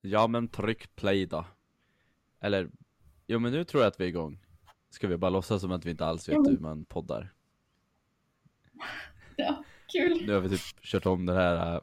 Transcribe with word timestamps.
Ja 0.00 0.26
men 0.26 0.48
tryck 0.48 0.96
play 0.96 1.26
då. 1.26 1.44
Eller, 2.40 2.70
jo 3.26 3.38
men 3.38 3.52
nu 3.52 3.64
tror 3.64 3.82
jag 3.82 3.88
att 3.88 4.00
vi 4.00 4.04
är 4.04 4.08
igång. 4.08 4.38
Ska 4.90 5.08
vi 5.08 5.16
bara 5.16 5.30
låtsas 5.30 5.60
som 5.60 5.72
att 5.72 5.86
vi 5.86 5.90
inte 5.90 6.04
alls 6.06 6.28
vet 6.28 6.36
hur 6.36 6.58
man 6.58 6.84
poddar? 6.84 7.32
Ja, 9.36 9.64
kul. 9.92 10.26
Nu 10.26 10.32
har 10.32 10.40
vi 10.40 10.48
typ 10.48 10.82
kört 10.82 11.06
om 11.06 11.26
den 11.26 11.36
här 11.36 11.74
äh, 11.74 11.80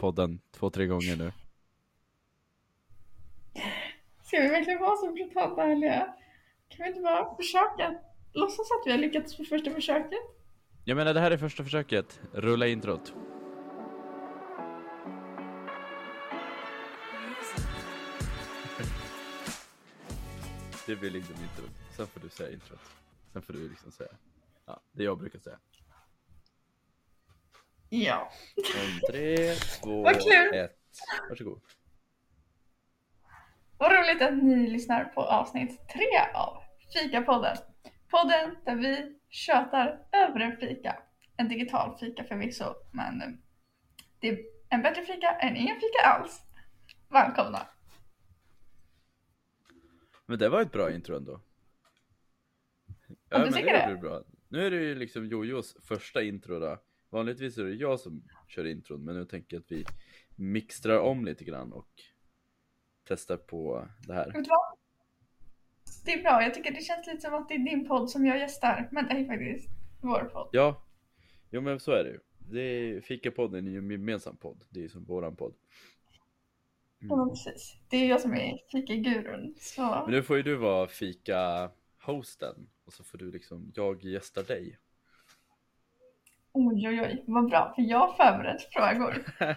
podden 0.00 0.40
två, 0.50 0.70
tre 0.70 0.86
gånger 0.86 1.16
nu. 1.16 1.32
Ska 4.22 4.40
vi 4.40 4.48
verkligen 4.48 4.80
vara 4.80 4.96
så 4.96 5.12
brutalt 5.12 5.58
ärliga? 5.58 6.14
Kan 6.68 6.84
vi 6.84 6.88
inte 6.88 7.00
bara 7.00 7.36
försöka 7.36 7.94
låtsas 8.32 8.66
att 8.70 8.86
vi 8.86 8.90
har 8.90 8.98
lyckats 8.98 9.36
på 9.36 9.44
första 9.44 9.70
försöket? 9.70 10.18
Jag 10.84 10.96
menar 10.96 11.14
det 11.14 11.20
här 11.20 11.30
är 11.30 11.36
första 11.36 11.64
försöket. 11.64 12.20
Rulla 12.32 12.66
introt. 12.66 13.14
Det 20.88 20.96
blir 20.96 21.10
liksom 21.10 21.34
introt. 21.34 21.70
Sen 21.96 22.06
får 22.06 22.20
du 22.20 22.28
säga 22.28 22.52
introt. 22.52 22.80
Sen 23.32 23.42
får 23.42 23.52
du 23.52 23.68
liksom 23.68 23.92
säga. 23.92 24.10
Ja, 24.66 24.80
det 24.92 25.04
jag 25.04 25.18
brukar 25.18 25.38
säga. 25.38 25.58
Ja. 27.88 28.32
Om 28.56 29.00
tre, 29.12 29.54
två, 29.54 30.02
Vad 30.02 30.14
kul. 30.22 30.54
ett. 30.54 30.78
Varsågod. 31.28 31.60
Vad 33.78 33.92
roligt 33.92 34.22
att 34.22 34.42
ni 34.42 34.70
lyssnar 34.70 35.04
på 35.04 35.22
avsnitt 35.22 35.88
tre 35.88 36.32
av 36.34 36.62
Fika-podden. 36.94 37.56
Podden 38.10 38.56
där 38.64 38.76
vi 38.76 39.18
tjötar 39.28 40.06
över 40.12 40.40
en 40.40 40.56
fika. 40.56 41.02
En 41.36 41.48
digital 41.48 41.98
fika 41.98 42.24
förvisso, 42.24 42.74
men 42.92 43.42
det 44.20 44.28
är 44.28 44.38
en 44.68 44.82
bättre 44.82 45.02
fika 45.02 45.30
än 45.30 45.56
ingen 45.56 45.76
fika 45.76 46.06
alls. 46.06 46.42
Välkomna! 47.08 47.66
Men 50.28 50.38
det 50.38 50.48
var 50.48 50.62
ett 50.62 50.72
bra 50.72 50.92
intro 50.92 51.16
ändå. 51.16 51.40
Ja, 53.28 53.44
du 53.44 53.52
tycker 53.52 53.72
det 53.72 53.94
det? 53.94 54.00
bra. 54.00 54.24
Nu 54.48 54.66
är 54.66 54.70
det 54.70 54.76
ju 54.76 54.94
liksom 54.94 55.26
Jojos 55.26 55.76
första 55.82 56.22
intro 56.22 56.58
då. 56.58 56.78
Vanligtvis 57.10 57.58
är 57.58 57.64
det 57.64 57.74
jag 57.74 58.00
som 58.00 58.22
kör 58.48 58.64
intron, 58.64 59.04
men 59.04 59.14
nu 59.14 59.24
tänker 59.24 59.56
jag 59.56 59.60
att 59.60 59.72
vi 59.72 59.84
mixtrar 60.36 60.98
om 60.98 61.24
lite 61.24 61.44
grann 61.44 61.72
och 61.72 61.88
testar 63.08 63.36
på 63.36 63.88
det 64.06 64.14
här. 64.14 64.32
Det 66.04 66.12
är 66.12 66.22
bra, 66.22 66.42
jag 66.42 66.54
tycker 66.54 66.70
det 66.70 66.80
känns 66.80 67.06
lite 67.06 67.20
som 67.20 67.34
att 67.34 67.48
det 67.48 67.54
är 67.54 67.58
din 67.58 67.88
podd 67.88 68.10
som 68.10 68.26
jag 68.26 68.38
gästar, 68.38 68.88
men 68.92 69.06
det 69.06 69.12
är 69.14 69.24
faktiskt 69.24 69.68
vår 70.00 70.30
podd. 70.32 70.48
Ja, 70.52 70.86
jo 71.50 71.60
men 71.60 71.80
så 71.80 71.92
är 71.92 72.04
det 72.04 72.10
ju. 72.10 72.20
Det 72.38 72.60
är, 72.60 73.00
Fika-podden 73.00 73.66
är 73.66 73.70
ju 73.70 73.78
en 73.78 73.90
gemensam 73.90 74.36
podd. 74.36 74.64
Det 74.70 74.80
är 74.80 74.82
ju 74.82 74.88
som 74.88 75.04
våran 75.04 75.36
podd. 75.36 75.54
Ja, 76.98 77.16
men 77.16 77.28
precis. 77.30 77.76
Det 77.88 77.96
är 77.96 78.08
jag 78.08 78.20
som 78.20 78.34
är 78.34 78.58
fika-gurun. 78.72 79.54
Så... 79.58 79.82
Men 79.82 80.10
nu 80.10 80.22
får 80.22 80.36
ju 80.36 80.42
du 80.42 80.56
vara 80.56 80.86
Fika-hosten 80.88 82.68
och 82.86 82.92
så 82.92 83.04
får 83.04 83.18
du 83.18 83.30
liksom, 83.32 83.72
jag 83.74 84.04
gästar 84.04 84.42
dig. 84.42 84.78
Oj, 86.52 86.88
oj, 86.88 87.00
oj, 87.00 87.24
vad 87.26 87.48
bra, 87.50 87.72
för 87.74 87.82
jag 87.82 87.98
har 87.98 88.12
förberett 88.12 88.62
frågor. 88.72 89.24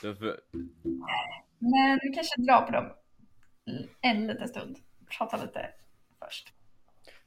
Får- 0.00 0.40
Men 1.58 1.98
vi 2.02 2.08
kanske 2.14 2.42
drar 2.42 2.62
på 2.62 2.72
dem 2.72 2.92
en 4.00 4.26
liten 4.26 4.48
stund. 4.48 4.78
Prata 5.18 5.36
lite 5.36 5.70
först. 6.18 6.52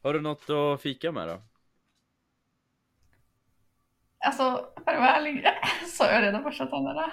Har 0.02 0.14
du 0.14 0.22
något 0.22 0.50
att 0.50 0.82
fika 0.82 1.12
med 1.12 1.28
då? 1.28 1.42
Alltså, 4.18 4.44
för 4.86 4.92
att 4.92 5.00
vara 5.00 5.16
ärlig 5.16 5.46
så 5.88 6.04
har 6.04 6.12
jag 6.12 6.24
redan 6.24 6.44
borstat 6.44 6.70
tänderna 6.70 7.12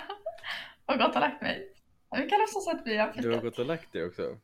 och 0.86 0.98
gått 0.98 1.14
och 1.14 1.20
lagt 1.20 1.42
mig. 1.42 1.71
Vi 2.12 2.28
kan 2.28 2.41
låtsas 2.41 2.68
att 2.68 2.86
vi 2.86 2.96
har 2.96 3.12
Du 3.16 3.30
har 3.34 3.42
gått 3.42 3.58
och 3.58 3.66
lagt 3.66 3.92
dig 3.92 4.05
också? 4.05 4.38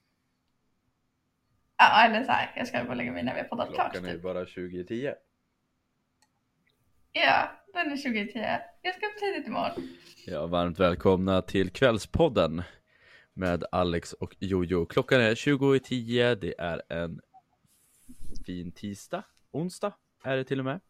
Ja, 1.77 2.05
eller 2.05 2.25
så 2.25 2.33
här, 2.33 2.53
jag 2.57 2.69
ska 2.69 2.83
gå 2.83 2.89
och 2.89 2.97
lägga 2.97 3.13
mig 3.13 3.23
när 3.23 3.35
vi 3.35 3.41
har 3.41 3.49
poddat 3.49 3.75
klart. 3.75 3.93
Klockan 3.93 4.05
är 4.05 4.09
ju 4.09 4.15
Typ. 4.15 4.23
bara 4.23 4.45
20.10. 4.45 5.15
Ja, 7.13 7.51
den 7.73 7.93
är 7.93 7.97
2010. 7.97 8.39
Jag 8.83 8.95
ska 8.95 9.07
upp 9.07 9.19
tidigt 9.19 9.47
imorgon. 9.47 9.89
Ja, 10.27 10.47
varmt 10.47 10.79
välkomna 10.81 11.43
till 11.43 11.71
Kvällspodden 11.71 12.63
med 13.33 13.65
Alex 13.73 14.13
och 14.13 14.37
Jojo. 14.39 14.87
Klockan 14.87 15.21
är 15.21 15.35
20.10, 15.35 16.35
det 16.35 16.55
är 16.59 16.83
en 16.89 17.21
fin 18.47 18.73
tisdag, 18.73 19.25
onsdag 19.51 19.93
är 20.25 20.37
det 20.37 20.45
till 20.45 20.59
och 20.59 20.65
med. 20.65 20.81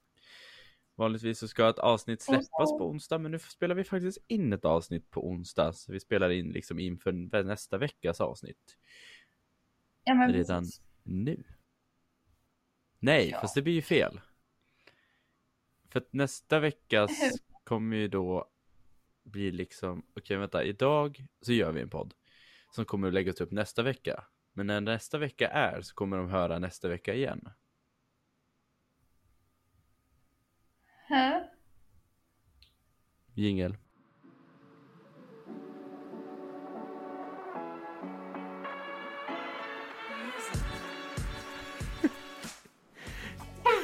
Vanligtvis 0.98 1.38
så 1.38 1.48
ska 1.48 1.69
ett 1.69 1.78
avsnitt 1.78 2.22
släppas 2.22 2.78
på 2.78 2.88
onsdag, 2.88 3.19
men 3.19 3.31
nu 3.32 3.38
spelar 3.38 3.75
vi 3.75 3.84
faktiskt 3.84 4.19
in 4.26 4.53
ett 4.53 4.64
avsnitt 4.64 5.10
på 5.10 5.28
onsdag, 5.28 5.72
så 5.72 5.92
vi 5.92 6.00
spelar 6.00 6.31
in 6.31 6.48
liksom 6.53 6.78
inför 6.78 7.12
nästa 7.42 7.78
veckas 7.78 8.20
avsnitt 8.20 8.76
Ja, 10.04 10.14
men 10.14 10.32
redan 10.32 10.62
precis. 10.62 10.82
nu. 11.03 11.44
Nej, 12.98 13.28
Ja. 13.31 13.41
fast 13.41 13.54
det 13.54 13.62
blir 13.62 13.72
ju 13.72 13.82
fel. 13.82 14.20
För 15.88 16.00
att 16.00 16.12
nästa 16.12 16.60
veckas 16.60 17.10
kommer 17.65 17.97
ju 17.97 18.09
då 18.09 18.50
bli 19.22 19.50
liksom, 19.50 20.06
okej 20.16 20.36
vänta, 20.36 20.65
idag 20.65 21.26
så 21.41 21.53
gör 21.53 21.72
vi 21.72 21.80
en 21.80 21.91
podd 21.91 22.15
som 22.70 22.84
kommer 22.84 23.09
att 23.09 23.15
läggas 23.15 23.41
upp 23.41 23.50
nästa 23.50 23.82
vecka. 23.82 24.25
Men 24.53 24.66
när 24.66 24.80
nästa 24.80 25.19
vecka 25.19 25.48
är 25.48 25.82
så 25.82 25.94
kommer 25.94 26.16
de 26.16 26.28
höra 26.28 26.59
nästa 26.59 26.88
vecka 26.88 27.15
igen. 27.15 27.48
Jingel. 33.35 33.73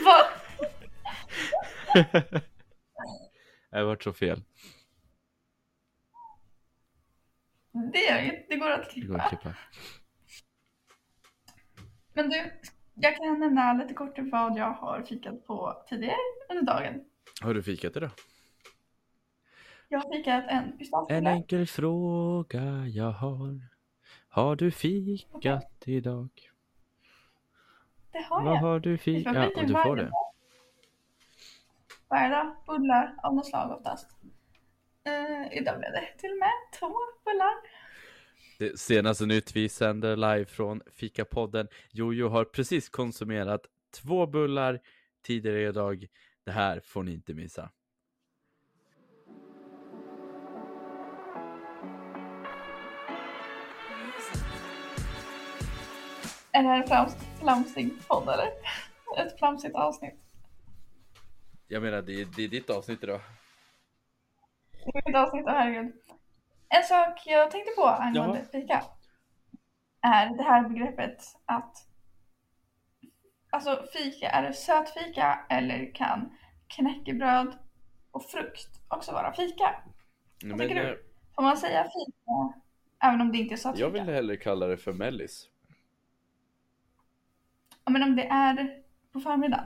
Vad? 0.05 0.25
Har 3.71 3.85
varit 3.85 4.03
så 4.03 4.13
fel. 4.13 4.43
Det 7.73 8.23
inget, 8.25 8.49
det 8.49 8.57
går 8.57 8.71
att 8.71 8.91
Det 8.95 9.01
går 9.01 9.19
att 9.19 9.29
klippa. 9.29 9.43
klippa. 9.43 9.55
Men 12.13 12.29
du, 12.29 12.53
jag 12.95 13.17
kan 13.17 13.41
nämna 13.41 13.73
lite 13.73 13.95
kort 13.95 14.19
vad 14.19 14.59
jag 14.59 14.71
har 14.71 15.03
fikat 15.03 15.47
på 15.47 15.85
tidigare 15.89 16.17
under 16.51 16.63
dagen. 16.63 17.05
Har 17.43 17.55
du 17.55 17.63
fikat 17.63 17.97
idag? 17.97 18.11
Jag 19.89 19.99
har 20.01 20.13
fikat 20.13 20.45
en 20.49 20.65
En 20.65 20.79
pistagebulle. 20.79 21.31
enkel 21.31 21.67
fråga 21.67 22.87
jag 22.87 23.11
har. 23.13 23.61
Har 24.29 24.57
du 24.57 24.71
fikat 24.71 25.83
idag? 25.87 26.29
Det 28.13 28.23
har 28.23 28.43
Vad 28.45 28.53
jag. 28.55 28.61
har 28.61 28.81
du 28.81 28.99
fikat? 28.99 29.35
Ja, 29.57 29.63
du 29.63 29.73
får 29.73 29.97
det. 29.97 30.11
Varje 32.09 32.29
dag, 32.35 32.57
bullar 32.67 33.15
av 33.23 33.35
något 33.35 33.47
slag 33.47 33.71
oftast. 33.79 34.11
Uh, 35.09 35.59
idag 35.59 35.79
blev 35.79 35.93
det 35.93 36.09
till 36.19 36.31
och 36.31 36.39
med 36.39 36.53
två 36.79 36.93
bullar. 37.25 37.55
Det 38.59 38.79
senaste 38.81 39.27
nytt 39.27 39.57
vi 39.57 39.69
sänder 39.69 40.17
live 40.17 40.45
från 40.47 40.83
Fika-podden. 40.95 41.69
Jojo 41.91 42.29
har 42.29 42.45
precis 42.45 42.89
konsumerat 42.89 43.67
två 44.03 44.27
bullar 44.27 44.81
tidigare 45.23 45.63
idag. 45.69 46.07
Det 46.45 46.53
här 46.53 46.81
får 46.81 47.03
ni 47.03 47.13
inte 47.13 47.35
missa. 47.35 47.71
Är 56.53 56.63
det 56.63 56.69
här 56.69 56.81
en 56.83 56.87
flams, 56.87 57.17
flamsig 57.41 58.07
podd 58.09 58.29
eller? 58.29 58.47
Ett 59.19 59.39
flamsigt 59.39 59.75
avsnitt. 59.75 60.21
Jag 61.69 61.83
menar, 61.83 62.03
det 62.03 62.21
är, 62.21 62.27
det 62.37 62.45
är 62.45 62.49
ditt 62.49 62.71
avsnitt 62.71 63.03
idag. 63.03 63.21
Det 64.71 64.99
är 64.99 65.11
ett 65.11 65.17
avsnitt, 65.17 65.45
åh 65.47 65.53
herregud. 65.53 65.93
En 66.69 66.85
sak 66.85 67.23
jag 67.27 67.51
tänkte 67.51 67.73
på 67.77 67.87
angående 67.87 68.45
fika. 68.53 68.85
Är 70.01 70.37
det 70.37 70.43
här 70.43 70.69
begreppet 70.69 71.23
att 71.45 71.89
Alltså 73.55 73.87
fika, 73.93 74.29
är 74.29 74.43
det 74.43 74.53
sötfika 74.53 75.47
eller 75.51 75.95
kan 75.95 76.33
knäckebröd 76.67 77.59
och 78.11 78.25
frukt 78.25 78.69
också 78.89 79.13
vara 79.13 79.33
fika? 79.33 79.83
Men, 80.45 80.59
tycker 80.59 80.75
du? 80.75 80.91
eh, 80.91 80.97
Får 81.35 81.43
man 81.43 81.57
säga 81.57 81.85
fika 81.85 82.61
även 83.05 83.21
om 83.21 83.33
det 83.33 83.39
inte 83.39 83.55
är 83.55 83.57
sötfika? 83.57 83.85
jag 83.85 83.91
vill 83.91 84.03
hellre 84.03 84.37
kalla 84.37 84.67
det 84.67 84.77
för 84.77 84.93
mellis. 84.93 85.49
Ja, 87.85 87.93
men 87.93 88.03
om 88.03 88.17
det 88.17 88.27
är 88.27 88.83
på 89.13 89.21
förmiddagen. 89.21 89.65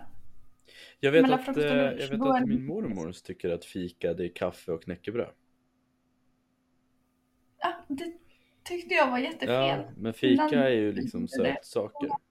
Jag 1.00 1.12
vet, 1.12 1.22
Mellan 1.22 1.40
att, 1.40 1.56
eh, 1.56 1.64
jag 1.64 2.08
vet 2.08 2.20
att 2.22 2.48
min 2.48 2.66
mormor 2.66 3.12
tycker 3.12 3.50
att 3.50 3.64
fika 3.64 4.14
det 4.14 4.24
är 4.24 4.34
kaffe 4.34 4.72
och 4.72 4.82
knäckebröd. 4.82 5.32
Ja, 7.58 7.72
det 7.88 8.12
tyckte 8.64 8.94
jag 8.94 9.10
var 9.10 9.18
jättefel. 9.18 9.48
Ja, 9.54 9.84
men 9.96 10.14
fika 10.14 10.68
är 10.68 10.70
ju 10.70 10.92
liksom 10.92 11.28
sötsaker. 11.28 12.27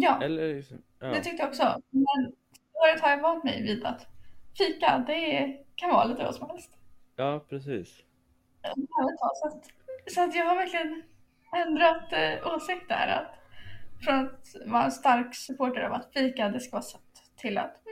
Ja, 0.00 0.22
Eller 0.22 0.54
liksom, 0.54 0.82
ja. 0.98 1.06
det 1.06 1.20
tyckte 1.20 1.42
jag 1.42 1.48
också. 1.48 1.80
Men 1.90 2.32
året 2.72 3.00
har 3.00 3.10
jag 3.10 3.22
vant 3.22 3.44
mig 3.44 3.62
vid 3.62 3.84
att 3.84 4.06
fika, 4.58 5.04
det 5.06 5.56
kan 5.74 5.90
vara 5.90 6.04
lite 6.04 6.24
vad 6.24 6.34
som 6.34 6.50
helst. 6.50 6.70
ja, 7.16 7.44
precis. 7.48 8.02
Så 9.34 9.46
att, 9.48 9.64
så 10.06 10.22
att 10.22 10.34
jag 10.34 10.44
har 10.44 10.56
verkligen 10.56 11.02
ändrat 11.66 12.12
eh, 12.12 12.54
åsikt 12.54 12.88
där. 12.88 13.08
Att, 13.08 13.32
från 14.04 14.14
att 14.14 14.56
vara 14.66 14.84
en 14.84 14.92
stark 14.92 15.34
supporter 15.34 15.82
av 15.82 15.92
att 15.92 16.12
fika 16.12 16.48
det 16.48 16.60
ska 16.60 16.70
vara 16.72 16.82
sött 16.82 17.22
till 17.36 17.58
att 17.58 17.82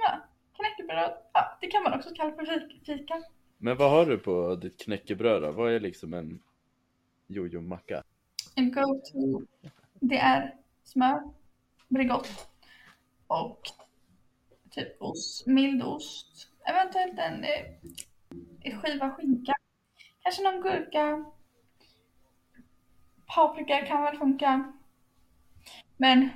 knäckebröd, 0.57 1.13
ja, 1.33 1.59
det 1.61 1.67
kan 1.67 1.83
man 1.83 1.95
också 1.95 2.11
kalla 2.15 2.33
för 2.33 2.69
fika. 2.87 3.23
Men 3.59 3.77
vad 3.77 3.91
har 3.91 4.07
du 4.07 4.19
på 4.19 4.55
ditt 4.55 4.85
knäckebröd 4.85 5.43
då? 5.43 5.53
Vad 5.53 5.73
är 5.73 5.81
liksom 5.81 6.15
en 6.15 6.41
jojo-macka? 7.27 8.03
En 8.55 8.73
go-to, 8.73 9.43
det 10.01 10.19
är 10.19 10.55
smör, 10.85 11.23
Bregott 11.95 12.49
och 13.27 13.61
typ 14.71 15.03
ost, 15.03 15.47
mild 15.47 15.83
ost, 15.83 16.49
eventuellt 16.65 17.19
en 17.19 17.45
eh, 18.65 18.81
skiva 18.81 19.11
skinka, 19.11 19.55
kanske 20.23 20.43
någon 20.43 20.63
gurka, 20.63 21.25
paprika 23.35 23.87
kan 23.87 24.03
väl 24.03 24.19
funka. 24.19 24.73
Men 25.97 26.29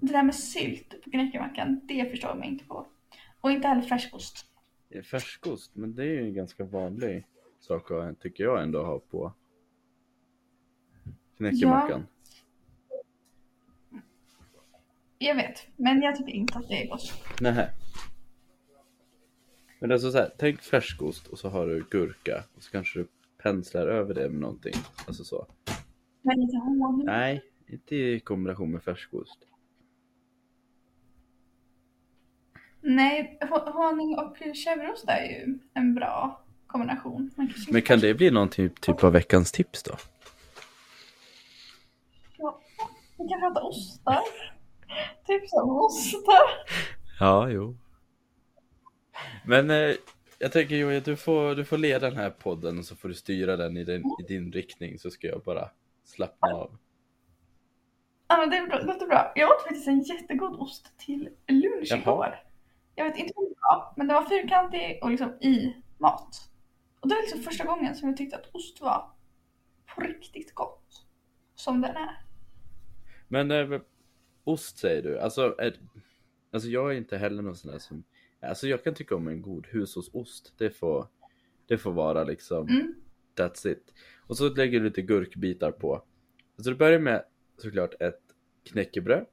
det 0.00 0.12
där 0.12 0.22
med 0.22 0.34
sylt 0.34 1.02
på 1.04 1.10
knäckemackan, 1.10 1.80
det 1.84 2.10
förstår 2.10 2.30
jag 2.30 2.38
mig 2.38 2.48
inte 2.48 2.64
på. 2.64 2.86
Och 3.40 3.50
inte 3.50 3.68
heller 3.68 3.82
färskost. 3.82 4.46
Färskost, 5.10 5.76
men 5.76 5.94
det 5.94 6.02
är 6.02 6.06
ju 6.06 6.26
en 6.26 6.34
ganska 6.34 6.64
vanlig 6.64 7.26
sak 7.60 7.88
tycker 8.20 8.44
jag 8.44 8.62
ändå 8.62 8.84
ha 8.84 8.98
på 8.98 9.32
knäckemackan. 11.36 12.00
Ja. 12.00 12.21
Jag 15.22 15.34
vet, 15.34 15.66
men 15.76 16.02
jag 16.02 16.16
tycker 16.16 16.32
inte 16.32 16.58
att 16.58 16.68
det 16.68 16.82
är 16.82 16.88
gott. 16.88 17.12
Nej. 17.40 17.70
Men 19.80 19.92
alltså 19.92 20.10
så 20.10 20.18
här, 20.18 20.30
tänk 20.38 20.62
färskost 20.62 21.26
och 21.26 21.38
så 21.38 21.48
har 21.48 21.66
du 21.66 21.86
gurka 21.90 22.44
och 22.56 22.62
så 22.62 22.70
kanske 22.70 22.98
du 22.98 23.06
penslar 23.42 23.86
över 23.86 24.14
det 24.14 24.28
med 24.28 24.40
någonting. 24.40 24.74
Alltså 25.06 25.24
så. 25.24 25.46
Men 26.22 26.40
inte 26.40 26.56
honung? 26.56 27.04
Nej, 27.04 27.42
inte 27.66 27.96
i 27.96 28.20
kombination 28.20 28.72
med 28.72 28.82
färskost. 28.82 29.38
Nej, 32.80 33.38
honung 33.50 34.14
och 34.18 34.36
chèvreost 34.36 35.04
är 35.08 35.24
ju 35.24 35.58
en 35.74 35.94
bra 35.94 36.44
kombination. 36.66 37.30
Men 37.70 37.82
kan 37.82 37.98
det 37.98 38.14
bli 38.14 38.30
någon 38.30 38.48
typ, 38.48 38.80
typ 38.80 39.04
av 39.04 39.12
veckans 39.12 39.52
tips 39.52 39.82
då? 39.82 39.92
Ja, 42.38 42.60
vi 43.18 43.28
kan 43.28 43.40
prata 43.40 43.62
ostar. 43.62 44.51
Tips 45.26 45.52
om 45.52 45.70
ostar. 45.70 46.42
Ja, 47.20 47.48
jo. 47.48 47.76
Men 49.46 49.70
eh, 49.70 49.94
jag 50.38 50.52
tänker 50.52 50.76
Joja, 50.76 51.00
du 51.00 51.16
får, 51.16 51.54
du 51.54 51.64
får 51.64 51.78
leda 51.78 52.10
den 52.10 52.18
här 52.18 52.30
podden 52.30 52.78
och 52.78 52.84
så 52.84 52.96
får 52.96 53.08
du 53.08 53.14
styra 53.14 53.56
den 53.56 53.76
i, 53.76 53.84
den, 53.84 54.02
i 54.20 54.22
din 54.28 54.52
riktning 54.52 54.98
så 54.98 55.10
ska 55.10 55.26
jag 55.26 55.42
bara 55.42 55.68
slappna 56.04 56.48
av. 56.54 56.76
Ja, 58.28 58.36
men 58.36 58.50
det 58.50 58.84
låter 58.84 59.06
bra. 59.06 59.32
Jag 59.34 59.50
åt 59.50 59.62
faktiskt 59.62 59.88
en 59.88 60.00
jättegod 60.00 60.60
ost 60.60 60.98
till 60.98 61.28
lunch 61.48 61.88
Jaha. 61.90 62.00
igår. 62.00 62.38
Jag 62.94 63.04
vet 63.04 63.16
inte 63.16 63.32
hur 63.36 63.48
det 63.48 63.54
var, 63.60 63.92
men 63.96 64.06
den 64.06 64.14
var 64.14 64.24
fyrkantig 64.24 64.98
och 65.02 65.10
liksom 65.10 65.32
i 65.40 65.76
mat. 65.98 66.50
Och 67.00 67.08
det 67.08 67.14
var 67.14 67.22
liksom 67.22 67.40
första 67.40 67.64
gången 67.64 67.94
som 67.94 68.08
jag 68.08 68.16
tyckte 68.16 68.36
att 68.36 68.54
ost 68.54 68.80
var 68.80 69.10
på 69.94 70.00
riktigt 70.00 70.54
gott. 70.54 71.06
Som 71.54 71.80
den 71.80 71.96
är. 71.96 72.24
Men 73.28 73.50
äh, 73.50 73.80
ost 74.44 74.78
säger 74.78 75.02
du, 75.02 75.18
alltså, 75.18 75.54
är, 75.58 75.76
alltså 76.50 76.68
jag 76.68 76.92
är 76.92 76.96
inte 76.96 77.16
heller 77.16 77.42
någon 77.42 77.56
sån 77.56 77.72
där 77.72 77.78
som, 77.78 78.04
alltså 78.40 78.68
jag 78.68 78.84
kan 78.84 78.94
tycka 78.94 79.16
om 79.16 79.28
en 79.28 79.42
god 79.42 79.66
hushållsost. 79.66 80.52
Det 80.58 80.70
får, 80.70 81.06
det 81.66 81.78
får 81.78 81.92
vara 81.92 82.24
liksom, 82.24 82.68
mm. 82.68 82.94
that's 83.36 83.68
it. 83.68 83.94
Och 84.26 84.36
så 84.36 84.48
lägger 84.48 84.80
du 84.80 84.84
lite 84.86 85.02
gurkbitar 85.02 85.72
på. 85.72 86.02
Så 86.56 86.70
du 86.70 86.76
börjar 86.76 86.98
med 86.98 87.24
såklart 87.56 87.94
ett 88.00 88.20
knäckebröd. 88.64 89.26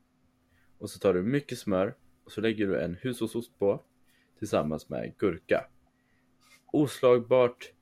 Och 0.78 0.90
så 0.90 1.00
tar 1.00 1.14
du 1.14 1.24
mycket 1.24 1.60
smör 1.60 1.96
och 2.24 2.32
så 2.32 2.42
lägger 2.42 2.68
du 2.68 2.82
en 2.82 2.96
hushållsost 2.96 3.60
på 3.60 3.84
tillsammans 4.40 4.90
med 4.90 5.18
gurka. 5.18 5.66
Oslagbart, 6.66 7.74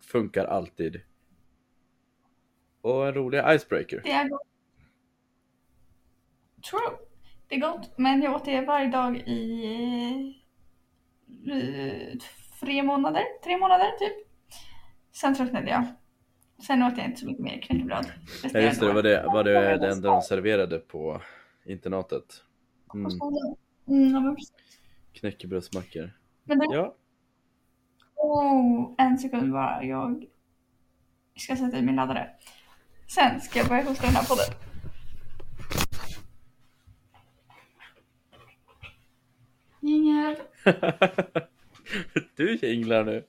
funkar 0.00 0.44
alltid. 0.44 1.00
Och 2.80 3.06
en 3.06 3.14
rolig 3.14 3.42
icebreaker. 3.48 4.00
Det 4.04 4.10
är 4.10 4.28
gott. 4.28 4.55
True. 6.70 6.98
Det 7.48 7.54
är 7.54 7.60
gott, 7.60 7.98
men 7.98 8.22
jag 8.22 8.34
åt 8.34 8.44
det 8.44 8.60
varje 8.60 8.88
dag 8.88 9.16
i, 9.16 10.42
tre 12.60 12.82
månader, 12.82 13.22
tre 13.44 13.58
månader 13.58 13.90
typ. 13.98 14.28
Sen 15.12 15.34
tröttnade 15.34 15.70
jag. 15.70 15.84
Sen 16.66 16.82
åt 16.82 16.98
jag 16.98 17.06
inte 17.06 17.20
så 17.20 17.26
mycket 17.26 17.44
mer 17.44 17.60
knäckebröd. 17.60 18.06
Ja 18.52 18.60
just 18.60 18.80
det, 18.80 18.86
det 18.86 18.92
var 18.92 19.02
det, 19.02 19.22
var 19.26 19.44
det, 19.44 19.78
det 19.78 19.90
enda 19.90 20.10
de 20.10 20.22
serverade 20.22 20.78
på 20.78 21.22
internatet. 21.66 22.42
Mm. 22.94 23.06
Mm, 23.88 24.36
Knäckebrödsmackor. 25.12 26.12
Men 26.44 26.58
det... 26.58 26.66
Ja. 26.70 26.96
Oh, 28.14 28.94
en 28.98 29.18
sekund 29.18 29.52
bara. 29.52 29.84
Jag 29.84 30.26
ska 31.36 31.56
sätta 31.56 31.78
i 31.78 31.82
min 31.82 31.96
laddare. 31.96 32.30
Sen 33.14 33.40
ska 33.40 33.58
jag 33.58 33.68
börja 33.68 33.82
hosta 33.84 34.06
den 34.06 34.14
här 34.14 34.24
podden. 34.24 34.54
Jingel. 39.80 40.36
du 42.36 42.56
jinglar 42.56 43.04
nu. 43.04 43.24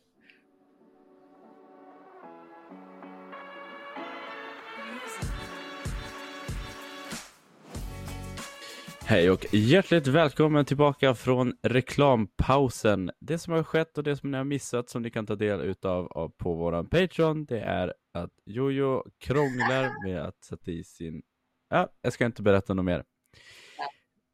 Hej 9.06 9.32
och 9.32 9.46
hjärtligt 9.54 10.08
välkommen 10.08 10.66
tillbaka 10.66 11.16
från 11.16 11.54
reklampausen. 11.64 13.12
Det 13.20 13.38
som 13.38 13.54
har 13.54 13.64
skett 13.64 13.98
och 13.98 14.04
det 14.04 14.18
som 14.18 14.32
ni 14.32 14.38
har 14.38 14.44
missat 14.44 14.90
som 14.90 15.02
ni 15.02 15.12
kan 15.12 15.26
ta 15.26 15.36
del 15.36 15.62
utav 15.62 16.32
på 16.38 16.54
våran 16.54 16.90
Patreon 16.90 17.46
det 17.46 17.60
är 17.60 17.94
att 18.14 18.32
Jojo 18.46 19.04
krånglar 19.20 20.06
med 20.06 20.22
att 20.22 20.44
sätta 20.44 20.72
i 20.72 20.84
sin... 20.84 21.22
Ja, 21.70 21.90
jag 22.02 22.14
ska 22.14 22.26
inte 22.26 22.42
berätta 22.42 22.74
något 22.74 22.86
mer. 22.86 23.04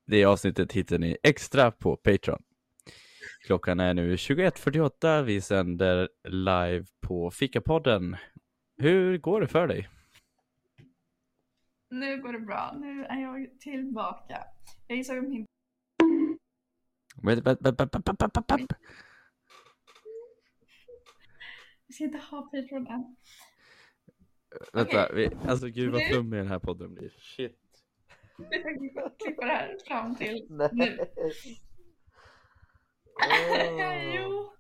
Det 0.07 0.25
avsnittet 0.25 0.71
hittar 0.71 0.97
ni 0.97 1.17
extra 1.23 1.71
på 1.71 1.95
Patreon. 1.95 2.43
Klockan 3.45 3.79
är 3.79 3.93
nu 3.93 4.15
21.48. 4.15 5.23
Vi 5.23 5.41
sänder 5.41 6.09
live 6.27 6.85
på 7.01 7.31
Fikapodden. 7.31 8.15
Hur 8.77 9.17
går 9.17 9.41
det 9.41 9.47
för 9.47 9.67
dig? 9.67 9.89
Nu 11.89 12.21
går 12.21 12.33
det 12.33 12.39
bra. 12.39 12.75
Nu 12.79 13.05
är 13.05 13.21
jag 13.21 13.59
tillbaka. 13.59 14.43
Jag 14.87 14.97
insåg 14.97 15.17
att 15.17 15.23
min... 15.23 15.45
Vi 21.87 21.93
ska 21.93 22.03
inte 22.03 22.17
ha 22.17 22.41
Patreon 22.41 22.87
än. 22.87 23.15
Vänta, 24.73 25.05
okay. 25.05 25.15
vi, 25.15 25.35
alltså 25.47 25.67
gud 25.67 25.91
vad 25.91 26.01
flummig 26.11 26.39
den 26.39 26.47
här 26.47 26.59
podden 26.59 26.93
blir. 26.93 27.09
Shit. 27.09 27.59
Vi 28.37 28.89
ska 28.89 29.09
klippa 29.09 29.45
det 29.45 29.51
här 29.51 29.77
fram 29.87 30.15
till 30.15 30.47
Nej. 30.49 30.69
nu. 30.73 30.97
Oh. 33.15 34.15
jo. 34.15 34.53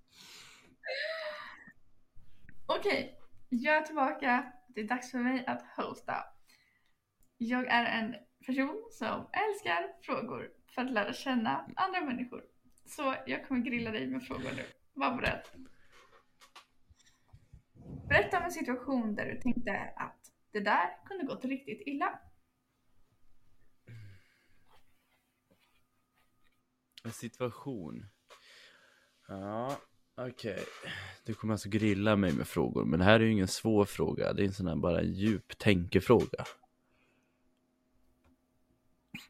Okej, 2.65 2.79
okay. 2.79 3.15
jag 3.49 3.77
är 3.77 3.81
tillbaka. 3.81 4.53
Det 4.67 4.81
är 4.81 4.87
dags 4.87 5.11
för 5.11 5.17
mig 5.17 5.45
att 5.45 5.61
hosta. 5.77 6.25
Jag 7.37 7.67
är 7.67 7.85
en 7.85 8.15
person 8.45 8.87
som 8.91 9.29
älskar 9.33 10.01
frågor 10.01 10.51
för 10.75 10.81
att 10.81 10.91
lära 10.91 11.13
känna 11.13 11.65
andra 11.75 12.01
människor. 12.01 12.43
Så 12.85 13.15
jag 13.25 13.47
kommer 13.47 13.61
grilla 13.61 13.91
dig 13.91 14.07
med 14.07 14.23
frågor 14.23 14.51
nu. 14.55 14.65
Var 14.93 15.15
beredd. 15.15 15.43
Berätta 18.09 18.37
om 18.37 18.43
en 18.43 18.51
situation 18.51 19.15
där 19.15 19.25
du 19.25 19.41
tänkte 19.41 19.93
att 19.95 20.31
det 20.51 20.59
där 20.59 21.05
kunde 21.05 21.25
gått 21.25 21.45
riktigt 21.45 21.81
illa. 21.87 22.19
En 27.03 27.11
situation? 27.11 28.12
Ja, 29.41 29.77
okej. 30.15 30.53
Okay. 30.53 30.65
Du 31.25 31.33
kommer 31.33 31.53
alltså 31.53 31.69
grilla 31.69 32.15
mig 32.15 32.33
med 32.33 32.47
frågor, 32.47 32.85
men 32.85 32.99
det 32.99 33.05
här 33.05 33.19
är 33.19 33.23
ju 33.23 33.31
ingen 33.31 33.47
svår 33.47 33.85
fråga. 33.85 34.33
Det 34.33 34.43
är 34.43 34.45
en 34.45 34.53
sån 34.53 34.67
här 34.67 34.75
bara 34.75 34.99
en 34.99 35.13
djup 35.13 35.57
tänkefråga. 35.57 36.45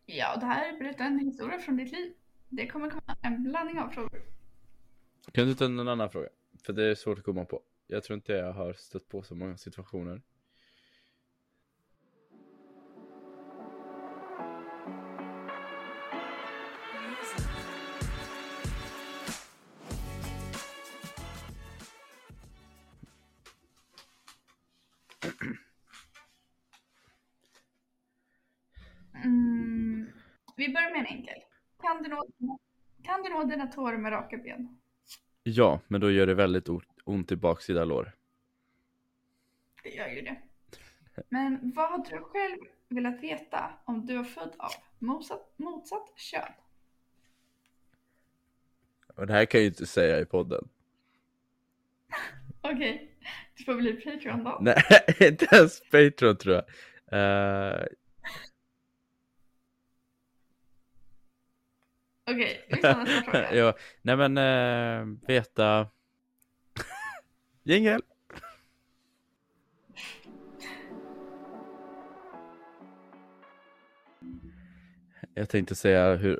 Ja, 0.05 0.38
det 0.39 0.45
här 0.45 0.74
är 0.74 0.79
berätta 0.79 1.03
en 1.03 1.19
historia 1.19 1.60
från 1.60 1.77
ditt 1.77 1.91
liv. 1.91 2.13
Det 2.50 2.67
kommer 2.67 2.89
komma 2.89 3.17
en 3.22 3.43
blandning 3.43 3.79
av 3.79 3.89
frågor. 3.89 4.22
Kan 5.31 5.48
du 5.48 5.55
ta 5.55 5.65
en 5.65 5.88
annan 5.88 6.10
fråga? 6.10 6.29
För 6.63 6.74
det 6.74 6.83
är 6.83 6.95
svårt 6.95 7.17
att 7.17 7.24
komma 7.24 7.45
på. 7.45 7.62
Jag 7.88 8.03
tror 8.03 8.15
inte 8.15 8.33
jag 8.33 8.53
har 8.53 8.74
stött 8.74 9.10
på 9.10 9.24
så 9.24 9.36
många 9.36 9.57
situationer. 9.57 10.22
Nå 33.43 33.50
dina 33.50 33.67
tår 33.67 33.97
med 33.97 34.12
raka 34.12 34.38
ben? 34.38 34.79
Ja, 35.43 35.79
men 35.88 36.01
då 36.01 36.12
gör 36.12 36.27
det 36.27 36.33
väldigt 36.33 36.67
ont 37.03 37.31
i 37.31 37.35
baksida 37.35 37.85
lår. 37.85 38.12
Det 39.83 39.89
gör 39.89 40.07
ju 40.07 40.21
det. 40.21 40.38
Men 41.29 41.71
vad 41.75 41.91
hade 41.91 42.09
du 42.09 42.19
själv 42.19 42.57
velat 42.89 43.23
veta 43.23 43.71
om 43.85 44.05
du 44.05 44.17
var 44.17 44.23
född 44.23 44.55
av 44.57 44.71
motsatt, 45.00 45.53
motsatt 45.55 46.13
kön? 46.15 46.51
Och 49.15 49.27
det 49.27 49.33
här 49.33 49.45
kan 49.45 49.59
jag 49.59 49.63
ju 49.63 49.69
inte 49.69 49.85
säga 49.85 50.19
i 50.19 50.25
podden. 50.25 50.69
Okej, 52.62 53.17
du 53.57 53.63
får 53.63 53.75
bli 53.75 53.93
Patreon 53.93 54.43
då. 54.43 54.57
Nej, 54.62 54.83
inte 55.19 55.47
ens 55.55 55.81
Patreon 55.89 56.38
tror 56.38 56.55
jag. 56.55 56.65
Eh, 57.12 57.85
Okej, 62.25 62.79
tar 62.81 62.95
nästa 62.95 63.31
fråga. 63.31 63.55
ja, 63.55 63.73
nej 64.01 64.17
men 64.17 64.37
eh, 64.37 65.17
veta... 65.27 65.87
Jingel! 67.63 68.01
Jag 75.33 75.49
tänkte 75.49 75.75
säga 75.75 76.15
hur... 76.15 76.39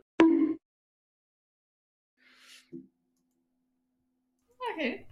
Okej. 4.73 5.07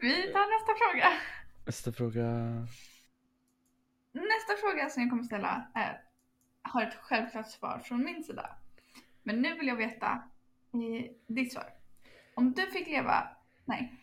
Vi 0.00 0.32
tar 0.32 0.58
nästa 0.58 0.74
fråga. 0.74 1.12
Nästa 1.66 1.92
fråga... 1.92 2.22
Nästa 4.12 4.56
fråga 4.60 4.88
som 4.90 5.02
jag 5.02 5.10
kommer 5.10 5.22
ställa 5.22 5.66
är, 5.74 6.02
har 6.62 6.82
ett 6.82 6.94
självklart 6.94 7.50
svar 7.50 7.78
från 7.78 8.04
min 8.04 8.24
sida. 8.24 8.56
Men 9.26 9.42
nu 9.42 9.54
vill 9.54 9.66
jag 9.66 9.76
veta 9.76 10.22
ditt 11.26 11.52
svar. 11.52 11.74
Om 12.34 12.52
du 12.52 12.66
fick 12.66 12.86
leva, 12.86 13.28
nej, 13.64 13.94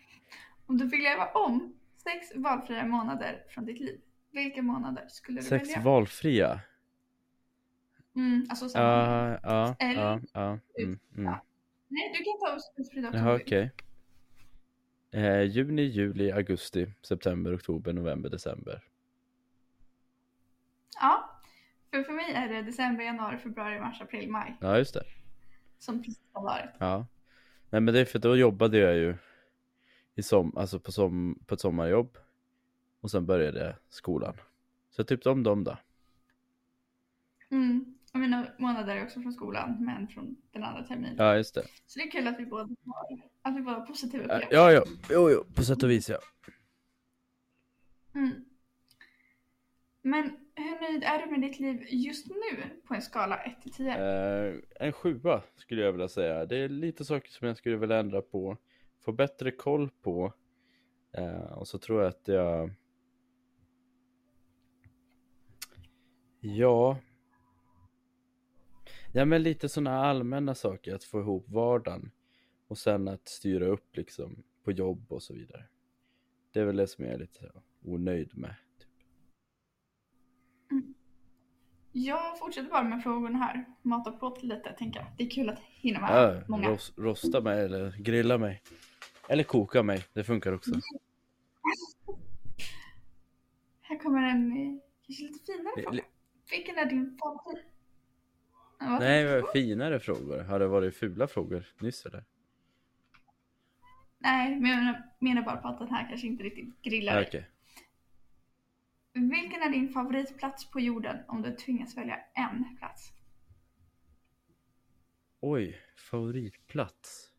om 0.65 0.77
du 0.77 0.89
fick 0.89 1.01
leva 1.03 1.25
om 1.31 1.73
sex 1.97 2.35
valfria 2.35 2.85
månader 2.85 3.43
från 3.49 3.65
ditt 3.65 3.79
liv, 3.79 4.01
vilka 4.31 4.61
månader 4.61 5.07
skulle 5.07 5.41
du 5.41 5.47
Sex 5.47 5.69
välja? 5.69 5.81
valfria? 5.81 6.59
Mm, 8.15 8.45
alltså 8.49 8.69
samma. 8.69 8.85
Ja, 8.85 9.39
ja, 9.43 9.75
Eller- 9.79 10.01
ja, 10.01 10.19
ja. 10.33 10.59
Mm, 10.83 10.99
mm. 11.15 11.25
Ja. 11.25 11.45
Nej, 11.87 12.13
du 12.17 12.23
kan 12.23 12.39
ta 12.39 12.81
utspridda 12.81 13.09
om 13.09 13.15
Jaha, 13.15 13.35
okej. 13.35 13.71
Eh, 15.11 15.41
juni, 15.41 15.81
juli, 15.81 16.31
augusti, 16.31 16.93
september, 17.01 17.55
oktober, 17.55 17.93
november, 17.93 18.29
december. 18.29 18.83
Ja, 21.01 21.30
för 21.91 22.03
för 22.03 22.13
mig 22.13 22.31
är 22.31 22.49
det 22.49 22.61
december, 22.61 23.03
januari, 23.03 23.37
februari, 23.37 23.79
mars, 23.79 24.01
april, 24.01 24.29
maj 24.29 24.57
Ja, 24.61 24.77
just 24.77 24.93
det. 24.93 25.03
som 25.79 26.03
varit. 26.33 26.69
Ja. 26.79 27.07
Nej 27.69 27.81
men 27.81 27.93
det 27.93 27.99
är 27.99 28.05
för 28.05 28.19
då 28.19 28.35
jobbade 28.35 28.77
jag 28.77 28.95
ju 28.95 29.15
i 30.15 30.23
som, 30.23 30.57
alltså 30.57 30.79
på, 30.79 30.91
som, 30.91 31.39
på 31.45 31.53
ett 31.53 31.61
sommarjobb. 31.61 32.17
Och 33.01 33.11
sen 33.11 33.25
började 33.25 33.75
skolan. 33.89 34.33
Så 34.89 35.03
typ 35.03 35.25
om 35.25 35.43
dem 35.43 35.63
då. 35.63 35.77
Mm. 37.49 37.95
Och 38.13 38.19
mina 38.19 38.47
månader 38.57 38.95
är 38.95 39.03
också 39.03 39.21
från 39.21 39.33
skolan, 39.33 39.85
men 39.85 40.07
från 40.07 40.35
den 40.51 40.63
andra 40.63 40.83
terminen. 40.83 41.15
Ja, 41.17 41.35
just 41.37 41.55
det. 41.55 41.63
Så 41.85 41.99
det 41.99 42.05
är 42.05 42.11
kul 42.11 42.27
att 42.27 42.39
vi 42.39 42.45
båda 42.45 42.63
har, 42.85 43.21
att 43.41 43.55
vi 43.55 43.61
båda 43.61 43.77
har 43.77 43.85
positiva 43.85 44.23
upplevelser. 44.23 44.53
ja, 44.55 44.71
ja. 44.71 44.83
Jo, 45.09 45.29
jo, 45.31 45.43
på 45.55 45.63
sätt 45.63 45.83
och 45.83 45.89
vis 45.91 46.09
ja. 46.09 46.17
Mm. 48.15 48.45
Men 50.01 50.37
hur 50.61 50.81
nöjd 50.81 51.03
är 51.03 51.25
du 51.25 51.31
med 51.31 51.41
ditt 51.41 51.59
liv 51.59 51.87
just 51.89 52.27
nu 52.27 52.63
på 52.87 52.93
en 52.93 53.01
skala 53.01 53.37
1 53.37 53.61
till 53.61 53.71
10? 53.71 53.89
Eh, 53.91 54.55
en 54.79 54.93
sjua 54.93 55.43
skulle 55.55 55.81
jag 55.81 55.91
vilja 55.91 56.07
säga. 56.07 56.45
Det 56.45 56.57
är 56.57 56.69
lite 56.69 57.05
saker 57.05 57.31
som 57.31 57.47
jag 57.47 57.57
skulle 57.57 57.77
vilja 57.77 57.97
ändra 57.97 58.21
på. 58.21 58.57
Få 58.99 59.11
bättre 59.11 59.51
koll 59.51 59.89
på. 59.89 60.33
Eh, 61.13 61.51
och 61.53 61.67
så 61.67 61.77
tror 61.77 62.01
jag 62.01 62.09
att 62.09 62.27
jag... 62.27 62.71
Ja. 66.39 66.97
Ja 69.13 69.25
men 69.25 69.43
lite 69.43 69.69
sådana 69.69 70.05
allmänna 70.05 70.55
saker. 70.55 70.95
Att 70.95 71.03
få 71.03 71.19
ihop 71.19 71.49
vardagen. 71.49 72.11
Och 72.67 72.77
sen 72.77 73.07
att 73.07 73.27
styra 73.27 73.65
upp 73.65 73.97
liksom 73.97 74.43
på 74.63 74.71
jobb 74.71 75.11
och 75.11 75.23
så 75.23 75.33
vidare. 75.33 75.65
Det 76.51 76.59
är 76.59 76.65
väl 76.65 76.75
det 76.75 76.87
som 76.87 77.05
jag 77.05 77.13
är 77.13 77.19
lite 77.19 77.51
onöjd 77.81 78.37
med. 78.37 78.55
Typ. 78.79 78.89
Jag 81.91 82.39
fortsätter 82.39 82.69
bara 82.69 82.83
med 82.83 83.03
frågorna 83.03 83.37
här. 83.37 83.65
Matar 83.81 84.11
på 84.11 84.37
lite, 84.41 84.73
tänker 84.73 84.99
jag. 84.99 85.07
Det 85.17 85.23
är 85.23 85.29
kul 85.29 85.49
att 85.49 85.59
hinna 85.59 85.99
med 86.01 86.09
Ja, 86.35 86.41
många. 86.47 86.69
ros- 86.69 86.93
rosta 86.97 87.41
mig 87.41 87.65
eller 87.65 87.91
grilla 87.97 88.37
mig. 88.37 88.61
Eller 89.29 89.43
koka 89.43 89.83
mig, 89.83 90.03
det 90.13 90.23
funkar 90.23 90.53
också. 90.53 90.71
Här 93.81 93.97
kommer 93.99 94.21
en 94.29 94.51
eh, 94.51 94.57
kanske 95.07 95.23
lite 95.23 95.39
finare 95.45 95.83
fråga. 95.83 96.03
Vilken 96.51 96.77
är 96.77 96.85
din 96.85 97.17
favorit? 97.23 97.65
Nej, 98.99 99.25
men 99.25 99.43
finare 99.53 99.99
frågor. 99.99 100.39
Har 100.43 100.59
det 100.59 100.67
varit 100.67 100.95
fula 100.95 101.27
frågor 101.27 101.65
nyss 101.79 102.05
eller? 102.05 102.23
Nej, 104.17 104.59
men 104.59 104.85
jag 104.85 104.95
menar, 105.19 105.41
bara 105.41 105.57
på 105.57 105.67
att 105.67 105.79
den 105.79 105.89
här 105.89 106.07
kanske 106.09 106.27
inte 106.27 106.43
riktigt 106.43 106.81
grillar 106.81 107.15
dig. 107.15 107.25
Okej. 107.27 107.47
Vilken 109.13 109.61
är 109.61 109.69
din 109.69 109.89
favoritplats 109.89 110.71
på 110.71 110.79
jorden 110.79 111.17
om 111.27 111.41
du 111.41 111.55
tvingas 111.55 111.97
välja 111.97 112.19
en 112.33 112.77
plats? 112.77 113.13
Oj, 115.39 115.81
favoritplats. 115.97 117.31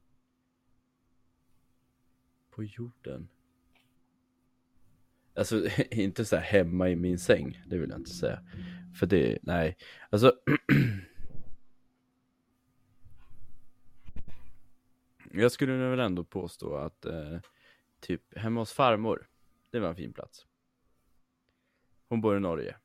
På 2.50 2.64
jorden. 2.64 3.28
Alltså, 5.34 5.68
inte 5.90 6.24
så 6.24 6.36
här 6.36 6.42
hemma 6.42 6.88
i 6.88 6.96
min 6.96 7.18
säng, 7.18 7.62
det 7.66 7.78
vill 7.78 7.90
jag 7.90 7.98
inte 7.98 8.10
säga. 8.10 8.42
För 8.98 9.06
det, 9.06 9.38
nej. 9.42 9.76
Alltså. 10.10 10.32
jag 15.32 15.52
skulle 15.52 15.72
nog 15.72 15.90
väl 15.90 16.00
ändå 16.00 16.24
påstå 16.24 16.74
att 16.74 17.04
eh, 17.04 17.40
typ 18.00 18.38
hemma 18.38 18.60
hos 18.60 18.72
farmor, 18.72 19.28
det 19.70 19.80
var 19.80 19.88
en 19.88 19.96
fin 19.96 20.12
plats. 20.12 20.46
Hon 22.12 22.20
bor 22.20 22.36
i 22.36 22.40
Norge. 22.40 22.76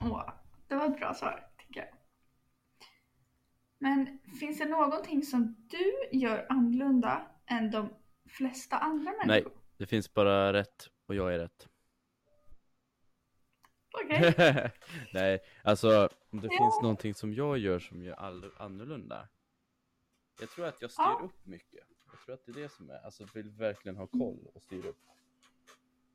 Åh, 0.00 0.32
det 0.68 0.74
var 0.76 0.86
ett 0.86 0.96
bra 0.98 1.14
svar, 1.14 1.50
tycker 1.58 1.80
jag. 1.80 1.88
Men 3.78 4.18
finns 4.40 4.58
det 4.58 4.64
någonting 4.68 5.22
som 5.22 5.66
du 5.70 6.18
gör 6.18 6.46
annorlunda 6.48 7.26
än 7.46 7.70
de 7.70 7.88
flesta 8.28 8.78
andra 8.78 9.10
människor? 9.12 9.26
Nej. 9.26 9.44
Det 9.76 9.86
finns 9.86 10.14
bara 10.14 10.52
rätt 10.52 10.88
och 11.06 11.14
jag 11.14 11.34
är 11.34 11.38
rätt. 11.38 11.68
Okej. 14.04 14.34
Nej, 15.12 15.40
alltså 15.64 16.08
om 16.30 16.40
det 16.40 16.48
Ja. 16.50 16.58
finns 16.58 16.82
någonting 16.82 17.14
som 17.14 17.34
jag 17.34 17.58
gör 17.58 17.78
som 17.78 18.02
gör 18.02 18.14
all- 18.14 18.52
annorlunda. 18.58 19.28
Jag 20.40 20.50
tror 20.50 20.66
att 20.66 20.82
jag 20.82 20.90
styr 20.90 21.02
Ja. 21.02 21.20
upp 21.24 21.46
mycket. 21.46 21.84
Jag 22.12 22.20
tror 22.24 22.34
att 22.34 22.46
det 22.46 22.52
är 22.52 22.62
det 22.62 22.68
som 22.68 22.90
är, 22.90 23.04
alltså 23.04 23.26
vill 23.34 23.50
verkligen 23.50 23.96
ha 23.96 24.06
koll 24.06 24.46
och 24.54 24.62
styr 24.62 24.86
upp. 24.86 24.98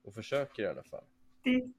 Och 0.03 0.13
försöker 0.13 0.63
i 0.63 0.67
alla 0.67 0.83
fall. 0.83 1.03
Det, 1.41 1.71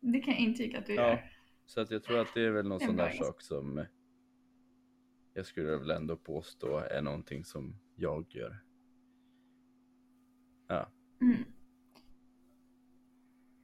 det 0.00 0.20
kan 0.20 0.34
jag 0.34 0.40
intyga 0.42 0.78
att 0.78 0.86
du 0.86 0.94
Ja. 0.94 1.08
gör. 1.08 1.30
Så 1.66 1.80
att 1.80 1.90
jag 1.90 2.02
tror 2.02 2.18
att 2.18 2.34
det 2.34 2.40
är 2.46 2.50
väl 2.50 2.68
någon 2.68 2.80
sån 2.80 2.96
där 2.96 3.10
sak 3.10 3.40
som 3.42 3.84
jag 5.34 5.46
skulle 5.46 5.76
väl 5.76 5.90
ändå 5.90 6.16
påstå 6.16 6.78
är 6.78 7.02
någonting 7.02 7.44
som 7.44 7.76
jag 7.96 8.26
gör. 8.34 8.56
Ja. 10.68 10.90
Mm. 11.20 11.44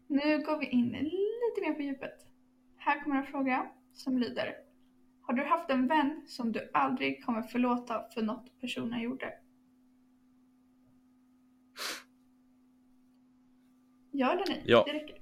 Nu 0.06 0.44
går 0.44 0.58
vi 0.58 0.66
in 0.66 0.88
lite 0.92 1.60
mer 1.68 1.74
på 1.74 1.82
djupet. 1.82 2.26
Här 2.76 3.04
kommer 3.04 3.16
en 3.16 3.26
fråga 3.26 3.70
som 3.92 4.18
lyder. 4.18 4.54
Har 5.22 5.34
du 5.34 5.44
haft 5.44 5.70
en 5.70 5.86
vän 5.86 6.24
som 6.26 6.52
du 6.52 6.70
aldrig 6.74 7.24
kommer 7.24 7.42
förlåta 7.42 8.08
för 8.14 8.22
något 8.22 8.60
personen 8.60 9.00
gjorde? 9.02 9.32
Ja 14.20 14.32
eller 14.32 14.44
nej? 14.48 14.62
Ja. 14.66 14.84
Det 14.86 14.92
räcker. 14.92 15.16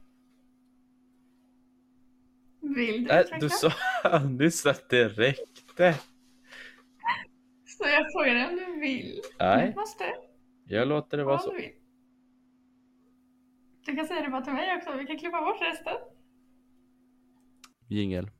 Vill 2.60 3.04
du 3.04 3.10
Äh, 3.10 3.20
utveckla? 3.20 3.38
du 3.38 3.48
sa 3.48 3.70
nyss 4.38 4.66
att 4.66 4.88
det 4.88 5.08
räckte. 5.08 5.94
Så 7.66 7.84
jag 7.84 8.12
frågar 8.12 8.34
dig 8.34 8.46
om 8.46 8.56
du 8.74 8.80
vill. 8.80 9.20
Nej, 9.38 9.68
Du 9.74 9.80
måste. 9.80 10.04
jag 10.66 10.88
låter 10.88 11.16
det 11.18 11.24
vara 11.24 11.38
så. 11.38 11.52
Du 13.86 13.96
kan 13.96 14.06
säga 14.06 14.22
det 14.22 14.30
bara 14.30 14.42
till 14.44 14.52
mig 14.52 14.76
också. 14.76 14.96
Vi 14.98 15.06
kan 15.06 15.18
klippa 15.18 15.40
bort 15.40 15.60
resten. 15.62 15.94
Jingel. 17.88 18.30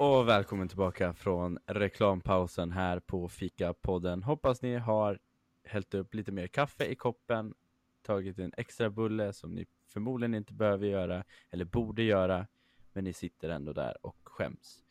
Och 0.00 0.28
välkommen 0.28 0.68
tillbaka 0.68 1.14
från 1.14 1.58
reklampausen 1.66 2.72
här 2.72 3.00
på 3.00 3.28
Fika-podden. 3.28 4.22
Hoppas 4.22 4.62
ni 4.62 4.76
har 4.76 5.18
hällt 5.64 5.94
upp 5.94 6.14
lite 6.14 6.32
mer 6.32 6.46
kaffe 6.46 6.84
i 6.84 6.94
koppen, 6.94 7.54
tagit 8.02 8.38
en 8.38 8.52
extra 8.56 8.90
bulle 8.90 9.32
som 9.32 9.54
ni 9.54 9.66
förmodligen 9.92 10.34
inte 10.34 10.54
behöver 10.54 10.86
göra 10.86 11.24
eller 11.50 11.64
borde 11.64 12.02
göra, 12.02 12.46
men 12.92 13.04
ni 13.04 13.12
sitter 13.12 13.48
ändå 13.48 13.72
där 13.72 14.06
och 14.06 14.16
skäms. 14.22 14.82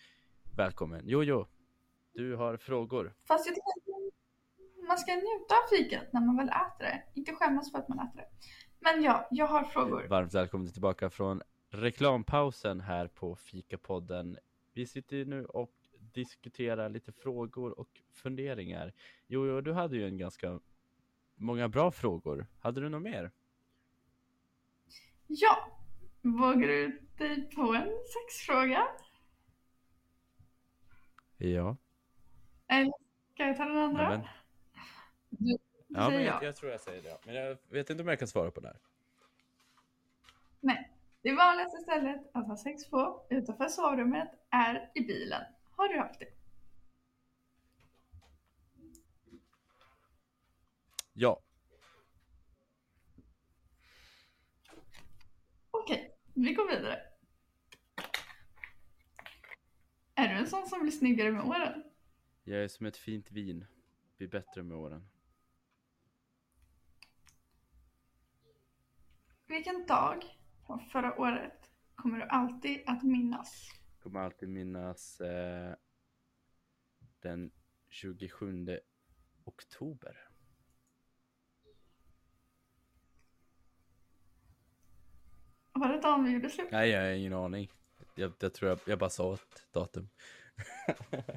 Välkommen! 0.55 1.07
Jojo, 1.07 1.47
du 2.13 2.35
har 2.35 2.57
frågor. 2.57 3.13
Fast 3.27 3.45
jag 3.45 3.55
tycker 3.55 3.69
att 3.69 4.87
man 4.87 4.97
ska 4.97 5.15
njuta 5.15 5.55
av 5.55 5.77
fikat 5.77 6.13
när 6.13 6.21
man 6.21 6.37
väl 6.37 6.49
äter 6.49 6.85
det. 6.85 7.03
Inte 7.13 7.33
skämmas 7.33 7.71
för 7.71 7.79
att 7.79 7.89
man 7.89 7.99
äter 7.99 8.17
det. 8.17 8.27
Men 8.79 9.03
ja, 9.03 9.27
jag 9.31 9.47
har 9.47 9.63
frågor. 9.63 10.07
Varmt 10.09 10.33
välkommen 10.33 10.71
tillbaka 10.71 11.09
från 11.09 11.41
reklampausen 11.69 12.81
här 12.81 13.07
på 13.07 13.35
Fika-podden. 13.35 14.37
Vi 14.79 14.86
sitter 14.86 15.25
nu 15.25 15.45
och 15.45 15.71
diskuterar 16.13 16.89
lite 16.89 17.12
frågor 17.12 17.79
och 17.79 18.01
funderingar. 18.12 18.93
Jojo, 19.27 19.62
du 19.62 19.74
hade 19.74 19.98
ju 19.98 20.05
en 20.07 20.17
ganska 20.17 20.59
många 21.36 21.69
bra 21.69 21.91
frågor. 21.91 22.48
Hade 22.59 22.81
du 22.81 22.89
något 22.89 23.01
mer? 23.01 23.31
Ja! 25.27 25.79
Vågar 26.21 26.67
du 26.67 27.01
dig 27.17 27.50
på 27.55 27.62
en 27.62 27.89
sexfråga? 28.13 28.88
Ja. 31.38 31.77
Eller 32.67 32.93
ska 33.33 33.43
jag 33.43 33.57
ta 33.57 33.65
den 33.65 33.77
andra? 33.77 34.09
Nej, 34.09 34.27
Du, 35.29 35.57
ja, 35.88 36.09
men 36.09 36.24
jag. 36.24 36.43
jag 36.43 36.55
tror 36.55 36.71
jag 36.71 36.81
säger 36.81 37.03
det. 37.03 37.17
Men 37.25 37.36
jag 37.36 37.57
vet 37.69 37.89
inte 37.89 38.03
om 38.03 38.09
jag 38.09 38.19
kan 38.19 38.27
svara 38.27 38.51
på 38.51 38.59
det 38.59 38.67
här. 38.67 38.77
Nej. 40.59 40.99
Det 41.21 41.35
vanligaste 41.35 41.77
stället 41.77 42.31
att 42.33 42.47
ha 42.47 42.57
sex 42.57 42.89
på 42.89 43.27
utanför 43.29 43.67
sovrummet 43.67 44.29
är 44.49 44.91
i 44.95 45.01
bilen. 45.01 45.43
Har 45.71 45.88
du 45.88 45.99
haft 45.99 46.19
det? 46.19 46.27
Ja. 51.13 51.41
Okej, 55.71 56.17
vi 56.33 56.53
går 56.53 56.67
vidare. 56.67 56.99
Är 60.15 60.27
du 60.27 60.35
en 60.35 60.47
sån 60.47 60.67
som 60.67 60.81
blir 60.81 60.91
snyggare 60.91 61.31
med 61.31 61.45
åren? 61.45 61.83
Jag 62.43 62.63
är 62.63 62.67
som 62.67 62.85
ett 62.85 62.97
fint 62.97 63.31
vin. 63.31 63.65
Blir 64.17 64.27
bättre 64.27 64.63
med 64.63 64.77
åren. 64.77 65.09
Vilken 69.47 69.85
dag 69.85 70.38
från 70.69 70.79
förra 70.79 71.19
året 71.19 71.71
kommer 71.95 72.17
du 72.17 72.23
alltid 72.23 72.83
att 72.85 73.03
minnas? 73.03 73.71
Kommer 74.03 74.19
alltid 74.19 74.49
minnas 74.49 75.21
eh, 75.21 75.75
den 77.19 77.51
27 77.89 78.79
oktober. 79.43 80.17
Var 85.71 85.89
det 85.89 86.01
dagen 86.01 86.23
vi 86.23 86.31
gjorde 86.31 86.49
slut? 86.49 86.67
Nej, 86.71 86.89
jag 86.89 87.01
har 87.01 87.09
ingen 87.09 87.33
aning. 87.33 87.71
Jag, 88.15 88.33
jag 88.39 88.53
tror 88.53 88.69
jag, 88.69 88.79
jag 88.85 88.99
bara 88.99 89.09
sa 89.09 89.33
ett 89.33 89.67
datum. 89.71 90.09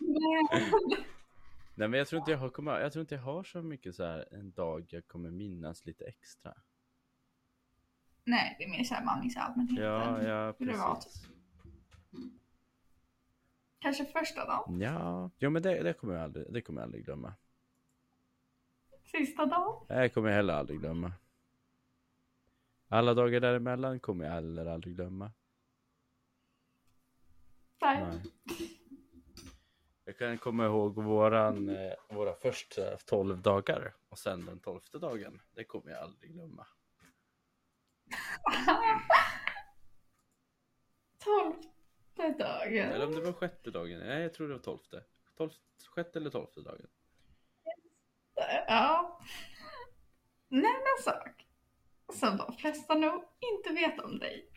Nej. 0.00 0.72
Men 1.74 1.92
jag 1.92 2.08
tror 2.08 2.18
inte 2.18 2.30
jag 2.30 2.38
har, 2.38 2.80
jag 2.80 2.92
tror 2.92 3.00
inte 3.00 3.14
jag 3.14 3.22
har 3.22 3.44
så 3.44 3.62
mycket 3.62 3.94
så 3.94 4.04
här 4.04 4.28
en 4.30 4.52
dag 4.52 4.86
jag 4.88 5.06
kommer 5.08 5.30
minnas 5.30 5.84
lite 5.84 6.04
extra. 6.04 6.54
Nej, 8.28 8.56
det 8.58 8.64
är 8.64 8.68
mer 8.68 8.84
såhär 8.84 9.04
man 9.04 9.20
minns 9.20 9.36
allmänheten. 9.36 9.84
Ja, 9.84 10.22
ja, 10.22 10.44
var. 10.44 10.52
precis. 10.52 11.26
Kanske 13.78 14.04
första 14.04 14.46
dagen? 14.46 14.80
Ja, 14.80 15.30
jo, 15.38 15.50
men 15.50 15.62
det, 15.62 15.82
det 15.82 15.92
kommer 15.92 16.14
jag 16.14 16.22
aldrig, 16.22 16.52
det 16.52 16.60
kommer 16.60 16.80
jag 16.80 16.86
aldrig 16.86 17.04
glömma. 17.04 17.34
Sista 19.04 19.46
dagen? 19.46 19.86
Det 19.88 20.08
kommer 20.08 20.28
jag 20.28 20.36
heller 20.36 20.54
aldrig 20.54 20.80
glömma. 20.80 21.12
Alla 22.88 23.14
dagar 23.14 23.40
däremellan 23.40 24.00
kommer 24.00 24.24
jag 24.24 24.32
heller 24.32 24.66
aldrig 24.66 24.94
glömma. 24.94 25.32
Nej. 27.80 28.04
Nej. 28.04 28.20
Jag 30.04 30.18
kan 30.18 30.38
komma 30.38 30.66
ihåg 30.66 30.94
våran, 31.02 31.68
eh, 31.68 31.92
våra 32.08 32.34
första 32.34 32.96
12 32.96 33.42
dagar 33.42 33.94
och 34.08 34.18
sen 34.18 34.46
den 34.46 34.58
tolfte 34.58 34.98
dagen. 34.98 35.40
Det 35.54 35.64
kommer 35.64 35.90
jag 35.90 36.02
aldrig 36.02 36.32
glömma. 36.32 36.66
Tolfte 41.18 42.44
dagen. 42.44 42.92
Eller 42.92 43.06
om 43.06 43.14
det 43.14 43.20
var 43.20 43.32
sjätte 43.32 43.70
dagen. 43.70 43.98
Nej, 43.98 44.22
jag 44.22 44.34
tror 44.34 44.48
det 44.48 44.54
var 44.54 44.62
tolfte. 44.62 45.04
Tolft, 45.36 45.60
sjätte 45.86 46.18
eller 46.18 46.30
tolfte 46.30 46.60
dagen. 46.60 46.86
Ja. 48.66 49.20
En 50.48 51.02
sak 51.04 51.46
som 52.12 52.36
de 52.36 52.56
flesta 52.56 52.94
nog 52.94 53.24
inte 53.40 53.72
vet 53.72 54.00
om 54.00 54.18
dig. 54.18 54.50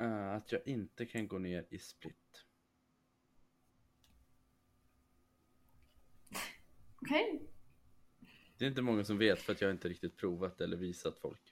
Eh, 0.00 0.32
att 0.32 0.52
jag 0.52 0.66
inte 0.66 1.06
kan 1.06 1.28
gå 1.28 1.38
ner 1.38 1.66
i 1.70 1.78
split. 1.78 2.46
Okej? 7.02 7.50
Det 8.56 8.64
är 8.64 8.68
inte 8.68 8.82
många 8.82 9.04
som 9.04 9.18
vet 9.18 9.42
för 9.42 9.52
att 9.52 9.60
jag 9.60 9.70
inte 9.70 9.88
riktigt 9.88 10.16
provat 10.16 10.60
eller 10.60 10.76
visat 10.76 11.18
folk. 11.18 11.49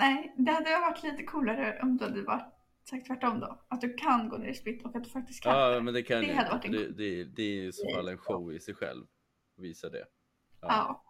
Nej, 0.00 0.34
det 0.36 0.52
hade 0.52 0.70
varit 0.70 1.02
lite 1.02 1.22
coolare 1.22 1.80
om 1.82 1.96
du 1.96 2.04
hade 2.04 2.22
varit 2.22 2.54
sagt 2.84 3.06
tvärtom 3.06 3.40
då. 3.40 3.62
Att 3.68 3.80
du 3.80 3.94
kan 3.94 4.28
gå 4.28 4.38
ner 4.38 4.48
i 4.48 4.54
split 4.54 4.84
och 4.84 4.96
att 4.96 5.04
du 5.04 5.10
faktiskt 5.10 5.42
kan 5.42 5.58
Ja, 5.58 5.68
det. 5.68 5.82
men 5.82 5.94
det 5.94 6.02
kan 6.02 6.20
Det 6.20 6.32
hade 6.32 6.50
varit 6.50 6.64
en 6.64 6.72
Det, 6.72 6.88
det, 6.88 7.24
det 7.24 7.42
är 7.42 7.62
i 7.62 7.72
så 7.72 7.94
fall 7.94 8.08
en 8.08 8.18
show 8.18 8.52
i 8.52 8.60
sig 8.60 8.74
själv. 8.74 9.06
Visa 9.56 9.90
det. 9.90 10.06
Ja. 10.60 11.04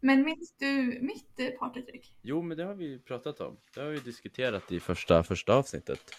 Men 0.00 0.24
minns 0.24 0.54
du 0.58 0.98
mitt 1.02 1.40
eh, 1.40 1.50
partytrick? 1.58 2.14
Jo, 2.22 2.42
men 2.42 2.56
det 2.56 2.64
har 2.64 2.74
vi 2.74 2.98
pratat 2.98 3.40
om. 3.40 3.56
Det 3.74 3.80
har 3.80 3.88
vi 3.88 3.98
diskuterat 3.98 4.72
i 4.72 4.80
första, 4.80 5.22
första 5.22 5.54
avsnittet. 5.54 6.14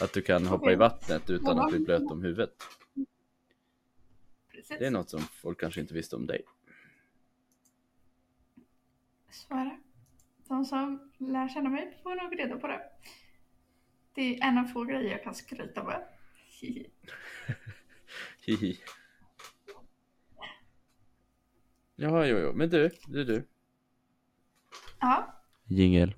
Att 0.00 0.12
du 0.12 0.22
kan 0.22 0.46
hoppa 0.46 0.72
i 0.72 0.76
vattnet 0.76 1.30
utan 1.30 1.58
att 1.58 1.70
bli 1.70 1.80
blöt 1.80 2.10
om 2.10 2.22
huvudet. 2.22 2.62
Precis. 4.50 4.78
Det 4.78 4.86
är 4.86 4.90
något 4.90 5.10
som 5.10 5.20
folk 5.20 5.60
kanske 5.60 5.80
inte 5.80 5.94
visste 5.94 6.16
om 6.16 6.26
dig. 6.26 6.42
Det. 9.48 9.87
De 10.48 10.64
som 10.64 11.12
lär 11.18 11.48
känna 11.48 11.70
mig 11.70 11.98
får 12.02 12.22
nog 12.22 12.38
reda 12.38 12.58
på 12.58 12.66
det. 12.66 12.80
Det 14.14 14.36
är 14.36 14.48
en 14.48 14.58
av 14.58 14.64
få 14.64 14.84
grejer 14.84 15.10
jag 15.10 15.22
kan 15.22 15.34
skryta 15.34 15.84
med. 15.84 16.08
Hihi. 16.60 16.86
Hihi. 18.46 18.78
Jaha, 21.96 22.26
jo, 22.26 22.38
jo. 22.38 22.52
Men 22.52 22.70
du, 22.70 22.90
du, 23.06 23.24
du. 23.24 23.48
Ja, 25.00 25.42
Jingel. 25.64 26.14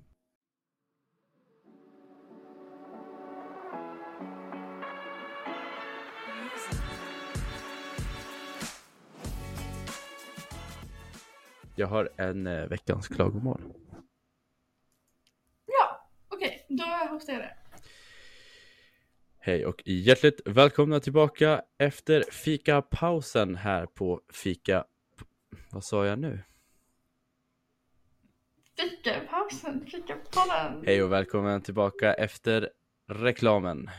Jag 11.77 11.87
har 11.87 12.09
en 12.17 12.47
eh, 12.47 12.67
veckans 12.69 13.09
klagomål. 13.09 13.80
Då 16.71 16.85
hostar 17.11 17.33
jag 17.33 17.43
det. 17.43 17.57
Hej 19.39 19.67
och 19.67 19.83
hjärtligt 19.87 20.41
välkomna 20.45 21.01
tillbaka 21.01 21.63
efter 21.79 22.25
fikapausen 22.31 23.57
här 23.57 23.87
på 23.87 24.21
Fika... 24.33 24.85
Vad 25.71 25.85
sa 25.85 26.07
jag 26.07 26.19
nu? 26.19 26.43
Fikapausen, 28.77 29.87
fikapodden. 29.87 30.83
Hej 30.87 31.03
och 31.03 31.13
välkommen 31.13 31.63
tillbaka 31.63 32.15
efter 32.15 32.71
reklamen. 33.09 33.91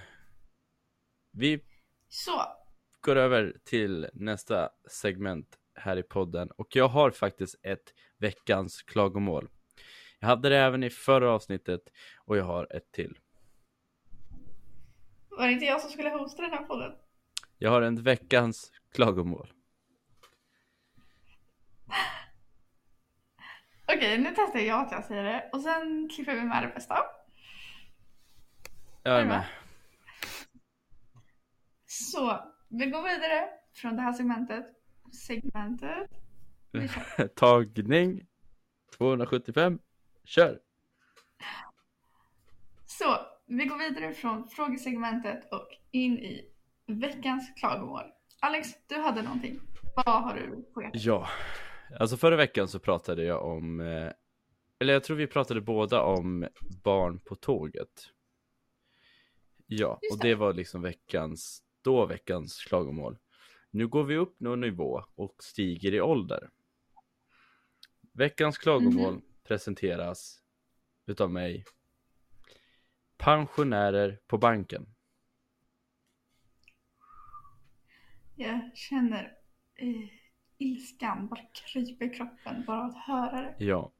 Vi 1.31 1.63
Så, 2.09 2.41
går 3.01 3.15
över 3.15 3.57
till 3.63 4.09
nästa 4.13 4.69
segment 4.89 5.57
här 5.75 5.97
i 5.97 6.03
podden 6.03 6.51
och 6.51 6.75
jag 6.75 6.87
har 6.87 7.11
faktiskt 7.11 7.55
ett 7.63 7.93
veckans 8.17 8.81
klagomål. 8.81 9.49
Jag 10.21 10.27
hade 10.27 10.49
det 10.49 10.57
även 10.57 10.83
i 10.83 10.89
förra 10.89 11.31
avsnittet 11.31 11.81
och 12.25 12.37
jag 12.37 12.43
har 12.43 12.75
ett 12.75 12.91
till. 12.91 13.19
var 15.29 15.47
det 15.47 15.53
inte 15.53 15.65
jag 15.65 15.81
som 15.81 15.89
skulle 15.89 16.09
hosta 16.09 16.41
den 16.41 16.51
här 16.51 16.63
podden? 16.63 16.91
Jag 17.57 17.71
har 17.71 17.81
en 17.81 18.03
veckans 18.03 18.71
klagomål. 18.93 19.53
Okej, 23.83 24.17
nu 24.17 24.33
testar 24.35 24.59
jag 24.59 24.85
att 24.85 24.91
jag 24.91 25.05
säger 25.05 25.23
det 25.23 25.49
och 25.53 25.61
sen 25.61 26.09
klipper 26.09 26.35
vi 26.35 26.41
med 26.41 26.63
det 26.63 26.73
bästa. 26.73 26.97
Jag 29.03 29.21
är 29.21 29.25
med. 29.25 29.45
Så, 31.85 32.53
vi 32.67 32.85
går 32.85 33.03
vidare 33.03 33.49
från 33.73 33.95
det 33.95 34.01
här 34.01 34.13
segmentet. 34.13 34.65
Segmentet. 35.27 36.09
Tagning 37.35 38.27
275. 38.97 39.79
Kör! 40.23 40.59
Så, 42.85 43.17
vi 43.45 43.65
går 43.65 43.77
vidare 43.77 44.13
från 44.13 44.47
frågesegmentet 44.47 45.53
och 45.53 45.67
in 45.91 46.17
i 46.19 46.51
veckans 46.87 47.53
klagomål. 47.59 48.03
Alex, 48.41 48.69
du 48.87 48.95
hade 48.95 49.21
någonting. 49.21 49.59
Vad 49.95 50.23
har 50.23 50.35
du 50.35 50.63
på 50.73 50.81
hjärtat? 50.81 51.01
Ja, 51.03 51.27
alltså 51.99 52.17
förra 52.17 52.35
veckan 52.35 52.67
så 52.67 52.79
pratade 52.79 53.23
jag 53.23 53.45
om, 53.45 53.79
eh, 53.79 54.11
eller 54.79 54.93
jag 54.93 55.03
tror 55.03 55.17
vi 55.17 55.27
pratade 55.27 55.61
båda 55.61 56.01
om 56.01 56.47
barn 56.83 57.19
på 57.19 57.35
tåget. 57.35 58.09
Ja, 59.67 59.99
Just 60.01 60.13
och 60.13 60.19
det. 60.19 60.35
var 60.35 60.53
liksom 60.53 60.81
veckans, 60.81 61.63
då 61.81 62.05
veckans 62.05 62.63
klagomål. 62.63 63.17
Nu 63.71 63.87
går 63.87 64.03
vi 64.03 64.17
upp 64.17 64.39
någon 64.39 64.61
nivå 64.61 65.03
och 65.15 65.35
stiger 65.43 65.93
i 65.93 66.01
ålder. 66.01 66.49
Veckans 68.13 68.57
klagomål 68.57 69.13
Mhm. 69.13 69.21
Presenteras 69.51 70.39
utav 71.05 71.31
mig. 71.31 71.65
Pensionärer 73.17 74.19
på 74.27 74.37
banken. 74.37 74.85
Jag 78.35 78.71
känner 78.75 79.23
eh, 79.75 80.09
ilskan 80.57 81.27
bara 81.27 81.41
kryper 81.53 82.05
i 82.05 82.09
kroppen 82.09 82.63
bara 82.67 82.85
att 82.85 82.97
höra 83.07 83.41
det. 83.41 83.55
Ja. 83.65 83.91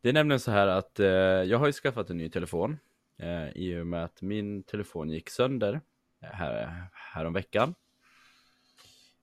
Det 0.00 0.08
är 0.08 0.12
nämligen 0.12 0.40
så 0.40 0.50
här 0.50 0.66
att 0.66 1.00
eh, 1.00 1.06
jag 1.50 1.58
har 1.58 1.66
ju 1.66 1.72
skaffat 1.72 2.10
en 2.10 2.16
ny 2.16 2.30
telefon 2.30 2.78
eh, 3.18 3.48
i 3.48 3.80
och 3.80 3.86
med 3.86 4.04
att 4.04 4.22
min 4.22 4.62
telefon 4.62 5.10
gick 5.10 5.30
sönder 5.30 5.80
eh, 6.22 6.28
här, 6.28 6.88
härom 6.92 7.32
veckan. 7.32 7.74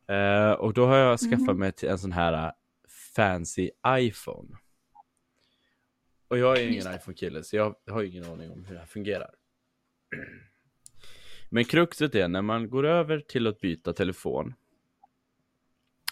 Eh, 0.07 0.51
och 0.51 0.73
då 0.73 0.85
har 0.85 0.97
jag 0.97 1.19
skaffat 1.19 1.47
Mhm. 1.47 1.59
mig 1.59 1.73
en 1.83 1.99
sån 1.99 2.11
här 2.11 2.47
eh, 2.47 2.51
fancy 3.15 3.69
iPhone. 3.87 4.57
Och 6.33 6.39
jag 6.39 6.57
är 6.57 6.61
ju 6.61 6.71
ingen 6.73 6.95
iPhone-kille 6.95 7.43
så 7.43 7.55
jag 7.55 7.75
har 7.87 8.01
ju 8.01 8.07
ingen 8.09 8.25
aning 8.25 8.51
om 8.51 8.65
hur 8.65 8.73
det 8.73 8.79
här 8.79 8.87
fungerar. 8.87 9.35
Men 11.49 11.65
kruxet 11.65 12.15
är 12.15 12.27
när 12.27 12.41
man 12.41 12.69
går 12.69 12.85
över 12.85 13.19
till 13.19 13.47
att 13.47 13.59
byta 13.59 13.93
telefon 13.93 14.53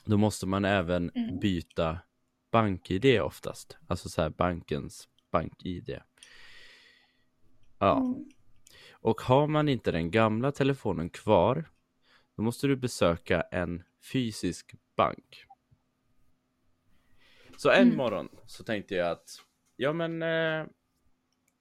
då 0.05 0.17
måste 0.17 0.45
man 0.45 0.65
även 0.65 1.09
Mm. 1.15 1.39
byta 1.39 1.99
bank-id 2.51 3.21
oftast. 3.21 3.77
Alltså 3.87 4.09
så 4.09 4.21
här 4.21 4.29
bankens 4.29 5.09
bank-id. 5.31 5.99
Ja, 7.79 7.97
Mm. 7.97 8.25
och 8.91 9.21
har 9.21 9.47
man 9.47 9.69
inte 9.69 9.91
den 9.91 10.11
gamla 10.11 10.51
telefonen 10.51 11.09
kvar 11.09 11.65
då 12.35 12.43
måste 12.43 12.67
du 12.67 12.75
besöka 12.75 13.41
en 13.41 13.83
fysisk 14.11 14.75
bank. 14.95 15.45
Så 17.57 17.69
en 17.69 17.81
Mm. 17.87 17.97
morgon 17.97 18.29
så 18.45 18.63
tänkte 18.63 18.95
jag 18.95 19.11
att 19.11 19.41
ja 19.81 19.93
men 19.93 20.21
eh, 20.21 20.65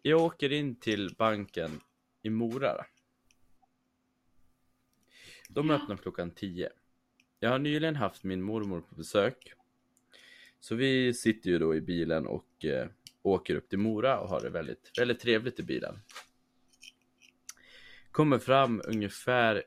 jag 0.02 0.20
åker 0.20 0.52
in 0.52 0.76
till 0.76 1.14
banken 1.18 1.80
i 2.22 2.30
Mora. 2.30 2.76
då. 2.76 2.84
De 5.48 5.70
Ja. 5.70 5.74
öppnar 5.76 5.96
klockan 5.96 6.30
10. 6.30 6.70
Jag 7.38 7.50
har 7.50 7.58
nyligen 7.58 7.96
haft 7.96 8.24
min 8.24 8.42
mormor 8.42 8.80
på 8.80 8.94
besök. 8.94 9.52
Så 10.60 10.74
vi 10.74 11.14
sitter 11.14 11.50
ju 11.50 11.58
då 11.58 11.74
i 11.74 11.80
bilen 11.80 12.26
och 12.26 12.64
eh, 12.64 12.88
åker 13.22 13.54
upp 13.54 13.68
till 13.68 13.78
Mora 13.78 14.20
och 14.20 14.28
har 14.28 14.40
det 14.40 14.50
väldigt, 14.50 14.98
väldigt 14.98 15.20
trevligt 15.20 15.60
i 15.60 15.62
bilen. 15.62 16.00
Kommer 18.10 18.38
fram 18.38 18.82
ungefär, 18.84 19.62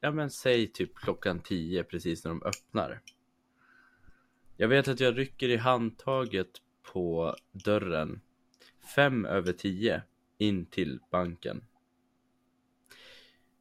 ja 0.00 0.10
men 0.10 0.30
säg 0.30 0.66
typ 0.66 0.94
klockan 0.94 1.40
10 1.40 1.84
precis 1.84 2.24
när 2.24 2.28
de 2.30 2.42
öppnar. 2.42 3.00
Jag 4.56 4.68
vet 4.68 4.88
att 4.88 5.00
jag 5.00 5.18
rycker 5.18 5.48
i 5.48 5.56
handtaget 5.56 6.62
på 6.92 7.36
dörren 7.52 8.20
fem 8.94 9.24
över 9.24 9.52
tio, 9.52 10.02
in 10.38 10.66
till 10.66 11.00
banken. 11.10 11.64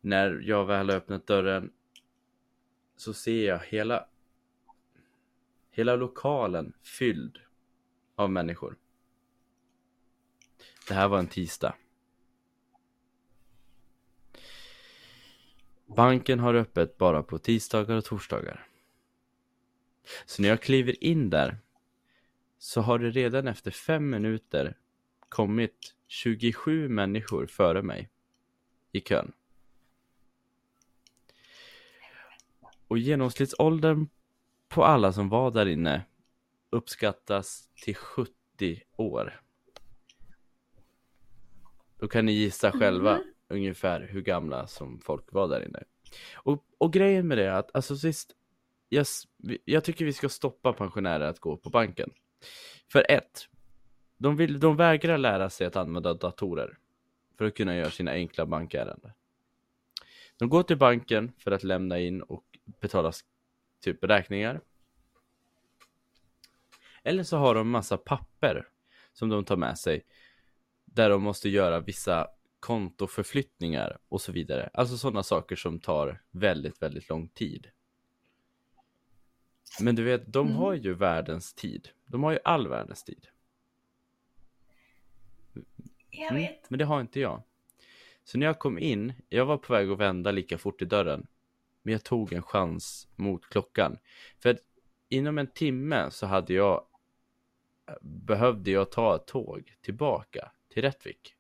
När 0.01 0.41
jag 0.43 0.65
väl 0.65 0.89
har 0.89 0.97
öppnat 0.97 1.27
dörren 1.27 1.71
så 2.97 3.13
ser 3.13 3.47
jag 3.47 3.59
hela 3.59 4.07
hela 5.71 5.95
lokalen 5.95 6.73
fylld 6.83 7.37
av 8.15 8.31
människor. 8.31 8.77
Det 10.87 10.93
här 10.93 11.07
var 11.07 11.19
en 11.19 11.27
tisdag. 11.27 11.75
Banken 15.85 16.39
har 16.39 16.53
öppet 16.53 16.97
bara 16.97 17.23
på 17.23 17.37
tisdagar 17.37 17.95
och 17.95 18.05
torsdagar. 18.05 18.67
Så 20.25 20.41
när 20.41 20.49
jag 20.49 20.61
kliver 20.61 21.03
in 21.03 21.29
där 21.29 21.57
så 22.65 22.81
har 22.81 22.99
det 22.99 23.09
redan 23.09 23.47
efter 23.47 23.71
fem 23.71 24.09
minuter 24.09 24.77
kommit 25.29 25.95
27 26.07 26.89
människor 26.89 27.47
före 27.47 27.81
mig 27.81 28.09
i 28.91 28.99
kön. 29.01 29.31
Och 32.87 32.97
genomsnittsåldern 32.97 34.07
på 34.67 34.83
alla 34.83 35.13
som 35.13 35.29
var 35.29 35.51
där 35.51 35.65
inne 35.65 36.05
uppskattas 36.69 37.69
till 37.83 37.95
70 37.95 38.33
år. 38.95 39.41
Då 41.99 42.07
kan 42.07 42.25
ni 42.25 42.31
gissa 42.31 42.71
själva 42.71 43.17
Mhm. 43.17 43.23
ungefär 43.47 44.01
hur 44.01 44.21
gamla 44.21 44.67
som 44.67 44.99
folk 44.99 45.33
var 45.33 45.47
där 45.47 45.65
inne. 45.65 45.83
Och, 46.35 46.65
och 46.77 46.93
grejen 46.93 47.27
med 47.27 47.37
det 47.37 47.45
är 47.45 47.53
att, 47.53 47.75
alltså 47.75 47.95
sist, 47.97 48.35
jag, 48.89 49.05
jag 49.65 49.83
tycker 49.83 50.05
vi 50.05 50.13
ska 50.13 50.29
stoppa 50.29 50.73
pensionärer 50.73 51.27
att 51.27 51.39
gå 51.39 51.57
på 51.57 51.69
banken. 51.69 52.11
För 52.91 53.11
ett, 53.11 53.47
de, 54.17 54.35
vill, 54.35 54.59
de 54.59 54.75
vägrar 54.75 55.17
lära 55.17 55.49
sig 55.49 55.67
att 55.67 55.75
använda 55.75 56.13
datorer 56.13 56.77
för 57.37 57.45
att 57.45 57.55
kunna 57.55 57.75
göra 57.75 57.91
sina 57.91 58.11
enkla 58.11 58.45
bankärenden. 58.45 59.11
De 60.37 60.49
går 60.49 60.63
till 60.63 60.77
banken 60.77 61.31
för 61.37 61.51
att 61.51 61.63
lämna 61.63 61.99
in 61.99 62.21
och 62.21 62.43
betala 62.81 63.11
typ 63.81 64.03
räkningar. 64.03 64.61
Eller 67.03 67.23
så 67.23 67.37
har 67.37 67.55
de 67.55 67.69
massa 67.69 67.97
papper 67.97 68.67
som 69.13 69.29
de 69.29 69.45
tar 69.45 69.57
med 69.57 69.79
sig 69.79 70.05
där 70.85 71.09
de 71.09 71.23
måste 71.23 71.49
göra 71.49 71.79
vissa 71.79 72.27
kontoförflyttningar 72.59 73.97
och 74.09 74.21
så 74.21 74.31
vidare. 74.31 74.69
Alltså 74.73 74.97
sådana 74.97 75.23
saker 75.23 75.55
som 75.55 75.79
tar 75.79 76.21
väldigt, 76.31 76.81
väldigt 76.81 77.09
lång 77.09 77.27
tid. 77.27 77.67
Men 79.81 79.95
du 79.95 80.03
vet, 80.03 80.33
de 80.33 80.47
Mm. 80.47 80.57
har 80.57 80.73
ju 80.73 80.93
världens 80.93 81.53
tid. 81.53 81.89
De 82.05 82.23
har 82.23 82.31
ju 82.31 82.39
all 82.43 82.67
världens 82.67 83.03
tid. 83.03 83.27
Jag 86.09 86.31
Mm, 86.31 86.41
vet. 86.41 86.69
men 86.69 86.79
det 86.79 86.85
har 86.85 87.01
inte 87.01 87.19
jag. 87.19 87.41
Så 88.23 88.37
när 88.37 88.45
jag 88.45 88.59
kom 88.59 88.79
in, 88.79 89.13
jag 89.29 89.45
var 89.45 89.57
på 89.57 89.73
väg 89.73 89.89
att 89.89 89.97
vända 89.97 90.31
lika 90.31 90.57
fort 90.57 90.81
i 90.81 90.85
dörren. 90.85 91.27
Men 91.81 91.91
jag 91.91 92.03
tog 92.03 92.33
en 92.33 92.41
chans 92.43 93.07
mot 93.15 93.49
klockan. 93.49 93.97
För 94.39 94.49
att 94.49 94.57
inom 95.09 95.37
en 95.37 95.47
timme 95.47 96.11
så 96.11 96.25
hade 96.25 96.53
jag 96.53 96.85
behövde 98.01 98.71
jag 98.71 98.91
ta 98.91 99.15
ett 99.15 99.25
tåg 99.27 99.73
tillbaka 99.81 100.51
till 100.69 100.81
Rättvik. 100.81 101.35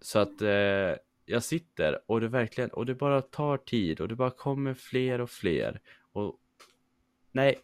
Så 0.00 0.18
att 0.18 0.42
eh, 0.42 0.94
jag 1.24 1.42
sitter 1.42 2.00
och 2.10 2.20
det 2.20 2.28
verkligen, 2.28 2.70
och 2.70 2.86
det 2.86 2.94
bara 2.94 3.22
tar 3.22 3.56
tid 3.56 4.00
och 4.00 4.08
det 4.08 4.14
bara 4.16 4.30
kommer 4.30 4.74
fler 4.74 5.20
och 5.20 5.30
fler. 5.30 5.80
Och 6.12 6.40
nej, 7.32 7.58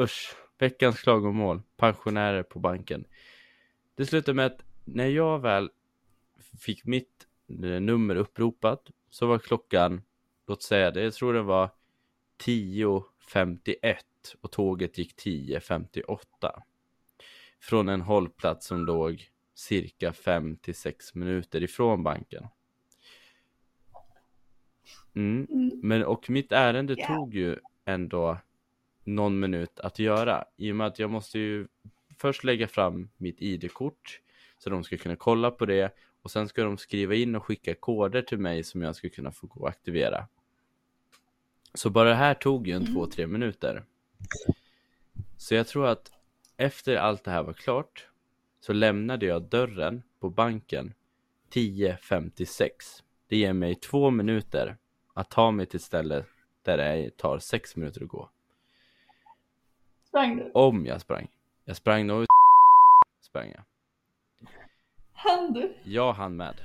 usch, 0.00 0.34
veckans 0.58 1.00
klagomål, 1.00 1.62
pensionärer 1.76 2.42
på 2.42 2.58
banken. 2.58 3.04
Det 3.94 4.06
slutade 4.06 4.36
med 4.36 4.46
att 4.46 4.64
när 4.84 5.06
jag 5.06 5.38
väl 5.38 5.70
fick 6.60 6.84
mitt 6.84 7.26
eh, 7.48 7.80
nummer 7.80 8.16
uppropat 8.16 8.90
så 9.10 9.26
var 9.26 9.38
klockan, 9.38 10.02
låt 10.46 10.62
säga 10.62 10.90
det, 10.90 11.02
jag 11.02 11.14
tror 11.14 11.34
det 11.34 11.42
var 11.42 11.70
10.51 12.44 13.96
och 14.40 14.50
tåget 14.50 14.98
gick 14.98 15.14
10.58. 15.24 16.16
Från 17.60 17.88
en 17.88 18.00
hållplats 18.00 18.66
som 18.66 18.84
låg 18.84 19.28
cirka 19.54 20.12
5 20.12 20.56
till 20.56 20.74
6 20.74 21.14
minuter 21.14 21.62
ifrån 21.62 22.02
banken. 22.02 22.46
Mm. 25.14 25.46
Mm. 25.50 25.70
Men 25.82 26.04
och 26.04 26.30
mitt 26.30 26.52
ärende 26.52 26.94
Ja. 26.98 27.06
tog 27.06 27.34
ju 27.34 27.56
ändå 27.84 28.38
någon 29.04 29.40
minut 29.40 29.80
att 29.80 29.98
göra 29.98 30.44
i 30.56 30.72
och 30.72 30.76
med 30.76 30.86
att 30.86 30.98
jag 30.98 31.10
måste 31.10 31.38
ju 31.38 31.66
först 32.18 32.44
lägga 32.44 32.68
fram 32.68 33.08
mitt 33.16 33.42
ID-kort 33.42 34.20
så 34.58 34.70
de 34.70 34.84
ska 34.84 34.96
kunna 34.96 35.16
kolla 35.16 35.50
på 35.50 35.66
det 35.66 35.94
och 36.22 36.30
sen 36.30 36.48
ska 36.48 36.64
de 36.64 36.78
skriva 36.78 37.14
in 37.14 37.34
och 37.34 37.44
skicka 37.44 37.74
koder 37.74 38.22
till 38.22 38.38
mig 38.38 38.64
som 38.64 38.82
jag 38.82 38.96
ska 38.96 39.08
kunna 39.08 39.32
få 39.32 39.46
gå 39.46 39.60
och 39.60 39.68
aktivera. 39.68 40.26
Så 41.74 41.90
bara 41.90 42.08
det 42.08 42.14
här 42.14 42.34
tog 42.34 42.66
ju 42.66 42.72
en 42.74 42.82
Mm. 42.82 42.94
två, 42.94 43.06
tre 43.06 43.26
minuter. 43.26 43.84
Så 45.36 45.54
jag 45.54 45.66
tror 45.66 45.86
att 45.86 46.12
efter 46.56 46.96
allt 46.96 47.24
det 47.24 47.30
här 47.30 47.42
var 47.42 47.52
klart 47.52 48.06
så 48.60 48.72
lämnade 48.72 49.26
jag 49.26 49.42
dörren 49.42 50.02
på 50.20 50.30
banken 50.30 50.94
10.56. 51.50 52.68
Det 53.28 53.36
ger 53.36 53.52
mig 53.52 53.74
två 53.74 54.10
minuter 54.10 54.76
att 55.12 55.30
ta 55.30 55.50
mig 55.50 55.66
till 55.66 55.76
ett 55.76 55.82
ställe 55.82 56.24
där 56.62 56.76
det 56.76 57.16
tar 57.16 57.38
sex 57.38 57.76
minuter 57.76 58.02
att 58.02 58.08
gå. 58.08 58.30
Sprang 60.04 60.36
du? 60.36 60.50
Om 60.54 60.86
jag 60.86 61.00
sprang. 61.00 61.28
Jag 61.64 61.76
sprang 61.76 62.06
nog 62.06 62.26
sprang 63.20 63.50
jag. 63.50 63.64
Han 65.12 65.52
du? 65.52 65.76
Jag 65.84 66.12
hann 66.12 66.36
med. 66.36 66.60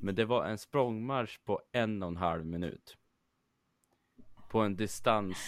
Men 0.00 0.14
det 0.14 0.24
var 0.24 0.44
en 0.44 0.58
språngmarsch 0.58 1.44
på 1.44 1.62
en 1.72 2.02
och 2.02 2.08
en 2.08 2.16
halv 2.16 2.46
minut. 2.46 2.96
På 4.48 4.60
en 4.60 4.76
distans 4.76 5.38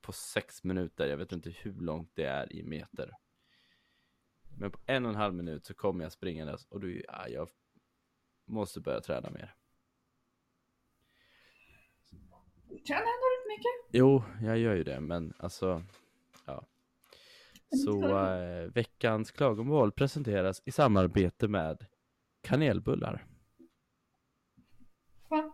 på 0.00 0.12
sex 0.12 0.64
minuter. 0.64 1.06
Jag 1.06 1.16
vet 1.16 1.32
inte 1.32 1.50
hur 1.50 1.72
långt 1.72 2.10
det 2.14 2.24
är 2.24 2.52
i 2.52 2.62
meter. 2.62 3.12
Men 4.58 4.70
på 4.70 4.78
en 4.86 5.04
och 5.04 5.10
en 5.10 5.16
halv 5.16 5.34
minut 5.34 5.66
så 5.66 5.74
kommer 5.74 6.04
jag 6.04 6.12
springandes 6.12 6.64
och 6.64 6.80
då, 6.80 6.88
ja, 6.88 7.28
jag 7.28 7.48
måste 8.48 8.80
börja 8.80 9.00
träna 9.00 9.30
mer. 9.30 9.54
Tränar 12.86 13.00
ändå 13.00 13.26
rätt 13.34 13.48
mycket. 13.48 13.90
Jo, 13.92 14.22
jag 14.42 14.58
gör 14.58 14.74
ju 14.74 14.84
det, 14.84 15.00
men 15.00 15.32
alltså, 15.38 15.82
ja. 16.46 16.66
Så 17.84 18.18
eh, 18.18 18.70
veckans 18.72 19.30
klagomål 19.30 19.92
presenteras 19.92 20.62
i 20.64 20.72
samarbete 20.72 21.48
med 21.48 21.86
kanelbullar. 22.40 23.26
Va? 25.28 25.52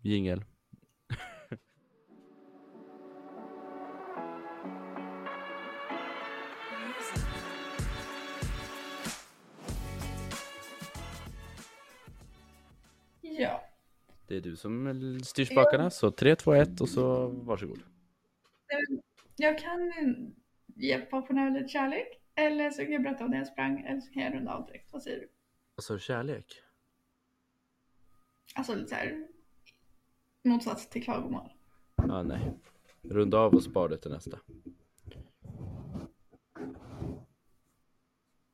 Jingel. 0.00 0.44
Ja. 13.38 13.64
Det 14.26 14.36
är 14.36 14.40
du 14.40 14.56
som 14.56 15.20
styr 15.24 15.44
spakarna, 15.44 15.90
så 15.90 16.10
3, 16.10 16.36
2, 16.36 16.52
1 16.54 16.80
och 16.80 16.88
så 16.88 17.26
varsågod. 17.28 17.82
Jag 19.36 19.58
kan 19.58 19.92
ge 20.66 20.98
pensionärer 20.98 21.50
lite 21.50 21.68
kärlek. 21.68 22.20
Eller 22.34 22.70
så 22.70 22.82
kan 22.82 22.92
jag 22.92 23.02
berätta 23.02 23.24
om 23.24 23.30
det 23.30 23.36
jag 23.36 23.46
sprang. 23.46 23.80
Eller 23.80 24.00
så 24.00 24.12
kan 24.12 24.22
jag 24.22 24.34
runda 24.34 24.54
av 24.54 24.66
direkt. 24.66 24.92
Vad 24.92 25.02
säger 25.02 25.20
du? 25.20 25.28
Alltså 25.76 25.98
kärlek? 25.98 26.46
Alltså 28.54 28.74
lite 28.74 28.88
såhär. 28.88 29.28
Motsats 30.44 30.88
till 30.88 31.04
klagomål. 31.04 31.52
Ja, 31.96 32.22
nej. 32.22 32.52
Runda 33.02 33.38
av 33.38 33.54
och 33.54 33.62
spara 33.62 33.88
det 33.88 33.98
till 33.98 34.10
nästa. 34.10 34.38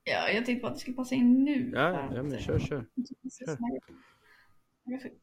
Ja, 0.05 0.31
jag 0.31 0.47
tänkte 0.47 0.63
bara 0.63 0.69
att 0.69 0.75
det 0.75 0.81
skulle 0.81 0.97
passa 0.97 1.15
in 1.15 1.45
nu. 1.45 1.73
Ja, 1.75 2.15
ja 2.15 2.23
men 2.23 2.39
kör, 2.39 2.59
kör. 2.59 2.87
Kör. 3.47 3.59
Perfekt. 4.91 5.23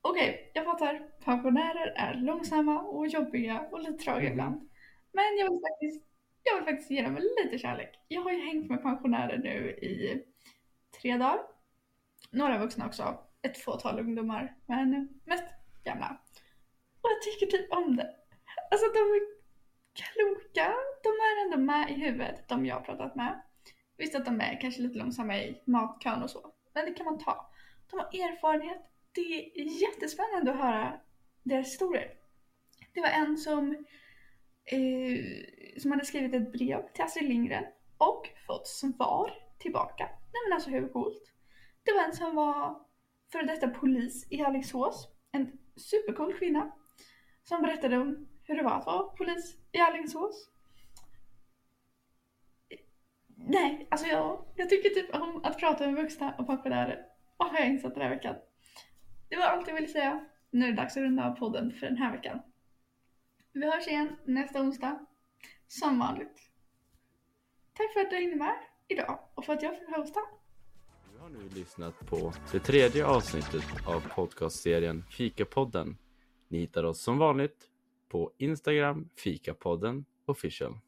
Okej, 0.00 0.50
jag 0.54 0.64
fattar. 0.64 1.08
Pensionärer 1.24 1.86
är 1.96 2.14
långsamma 2.14 2.80
och 2.82 3.06
jobbiga 3.06 3.60
och 3.60 3.80
lite 3.80 4.04
tröga 4.04 4.20
Mhm. 4.20 4.32
ibland. 4.32 4.70
Men 5.12 5.36
jag 5.38 5.50
vill 5.50 5.60
faktiskt, 5.70 6.06
jag 6.42 6.54
vill 6.56 6.64
faktiskt 6.64 6.90
ge 6.90 7.02
dem 7.02 7.18
lite 7.42 7.58
kärlek. 7.58 7.98
Jag 8.08 8.22
har 8.22 8.30
ju 8.32 8.38
hängt 8.46 8.70
med 8.70 8.82
pensionärer 8.82 9.38
nu 9.38 9.70
i 9.70 10.24
tre 11.00 11.16
dagar. 11.16 11.40
Några 12.30 12.58
vuxna 12.58 12.86
också. 12.86 13.18
Ett 13.42 13.58
fåtal 13.58 14.00
ungdomar, 14.00 14.56
men 14.66 15.08
mest 15.24 15.44
gamla. 15.84 16.20
Och 17.00 17.10
jag 17.10 17.22
tycker 17.22 17.46
typ 17.58 17.72
om 17.72 17.96
det. 17.96 18.16
Alltså 18.70 18.86
de 18.86 18.98
är 18.98 19.20
kloka. 19.94 20.74
De 21.02 21.08
är 21.08 21.44
ändå 21.44 21.58
med 21.58 21.90
i 21.90 21.94
huvudet, 21.94 22.48
de 22.48 22.66
jag 22.66 22.74
har 22.74 22.82
pratat 22.82 23.16
med. 23.16 23.42
Visst 23.96 24.14
att 24.14 24.24
de 24.24 24.40
är 24.40 24.60
kanske 24.60 24.82
lite 24.82 24.98
långsamma 24.98 25.36
i 25.38 25.62
matkön 25.64 26.22
och 26.22 26.30
så, 26.30 26.52
men 26.74 26.84
det 26.86 26.92
kan 26.92 27.04
man 27.06 27.18
ta. 27.18 27.51
De 27.92 27.98
har 27.98 28.28
erfarenhet. 28.28 28.82
Det 29.12 29.60
är 29.60 29.82
jättespännande 29.82 30.52
att 30.52 30.58
höra 30.58 31.00
deras 31.42 31.66
historier. 31.66 32.10
Det 32.94 33.00
var 33.00 33.08
en 33.08 33.36
som, 33.36 33.70
eh, 34.64 35.18
som 35.78 35.90
hade 35.90 36.04
skrivit 36.04 36.34
ett 36.34 36.52
brev 36.52 36.92
till 36.92 37.04
Astrid 37.04 37.28
Lindgren 37.28 37.64
och 37.98 38.28
fått 38.46 38.68
svar 38.68 39.32
tillbaka. 39.58 40.04
Nej 40.04 40.42
men 40.48 40.52
alltså 40.52 40.70
hur 40.70 40.88
coolt? 40.88 41.32
Det 41.82 41.92
var 41.92 42.04
en 42.04 42.12
som 42.12 42.36
var 42.36 42.86
före 43.32 43.46
detta 43.46 43.68
polis 43.68 44.26
i 44.30 44.42
Alingsås. 44.42 45.08
En 45.32 45.58
supercool 45.76 46.34
kvinna. 46.34 46.72
Som 47.42 47.62
berättade 47.62 47.98
om 47.98 48.28
hur 48.42 48.56
det 48.56 48.62
var 48.62 48.78
att 48.78 48.86
vara 48.86 49.02
polis 49.02 49.56
i 49.72 49.78
Alingsås. 49.78 50.48
Nej, 53.36 53.88
alltså 53.90 54.06
jag, 54.06 54.44
jag 54.56 54.68
tycker 54.68 54.90
typ 54.90 55.14
om 55.14 55.44
att 55.44 55.58
prata 55.58 55.86
med 55.86 55.94
vuxna 55.94 56.34
och 56.38 56.46
pensionärer. 56.46 57.11
Vad 57.36 57.50
har 57.50 57.58
jag 57.58 57.68
insett 57.68 57.94
den 57.94 58.02
här 58.02 58.10
veckan? 58.10 58.36
Det 59.28 59.36
var 59.36 59.44
allt 59.44 59.68
jag 59.68 59.74
ville 59.74 59.88
säga. 59.88 60.24
Nu 60.50 60.64
är 60.64 60.70
det 60.70 60.76
dags 60.76 60.96
att 60.96 61.02
runda 61.02 61.30
av 61.30 61.34
podden 61.36 61.72
för 61.72 61.86
den 61.86 61.96
här 61.96 62.12
veckan. 62.12 62.42
Vi 63.52 63.66
hörs 63.70 63.88
igen 63.88 64.16
nästa 64.24 64.60
onsdag. 64.60 65.06
Som 65.68 65.98
vanligt. 65.98 66.50
Tack 67.74 67.92
för 67.92 68.00
att 68.00 68.10
du 68.10 68.16
hängde 68.16 68.36
med 68.36 68.54
idag 68.88 69.18
och 69.34 69.44
för 69.44 69.52
att 69.52 69.62
jag 69.62 69.78
fick 69.78 69.96
hosta. 69.96 70.20
Du 71.12 71.18
har 71.18 71.28
nu 71.28 71.48
lyssnat 71.48 72.06
på 72.06 72.32
det 72.52 72.58
tredje 72.58 73.06
avsnittet 73.06 73.64
av 73.86 74.00
podcastserien 74.14 75.04
Fikapodden. 75.10 75.98
Ni 76.48 76.58
hittar 76.58 76.84
oss 76.84 77.02
som 77.02 77.18
vanligt 77.18 77.68
på 78.08 78.32
Instagram, 78.38 79.08
Fikapodden 79.16 80.04
official. 80.26 80.78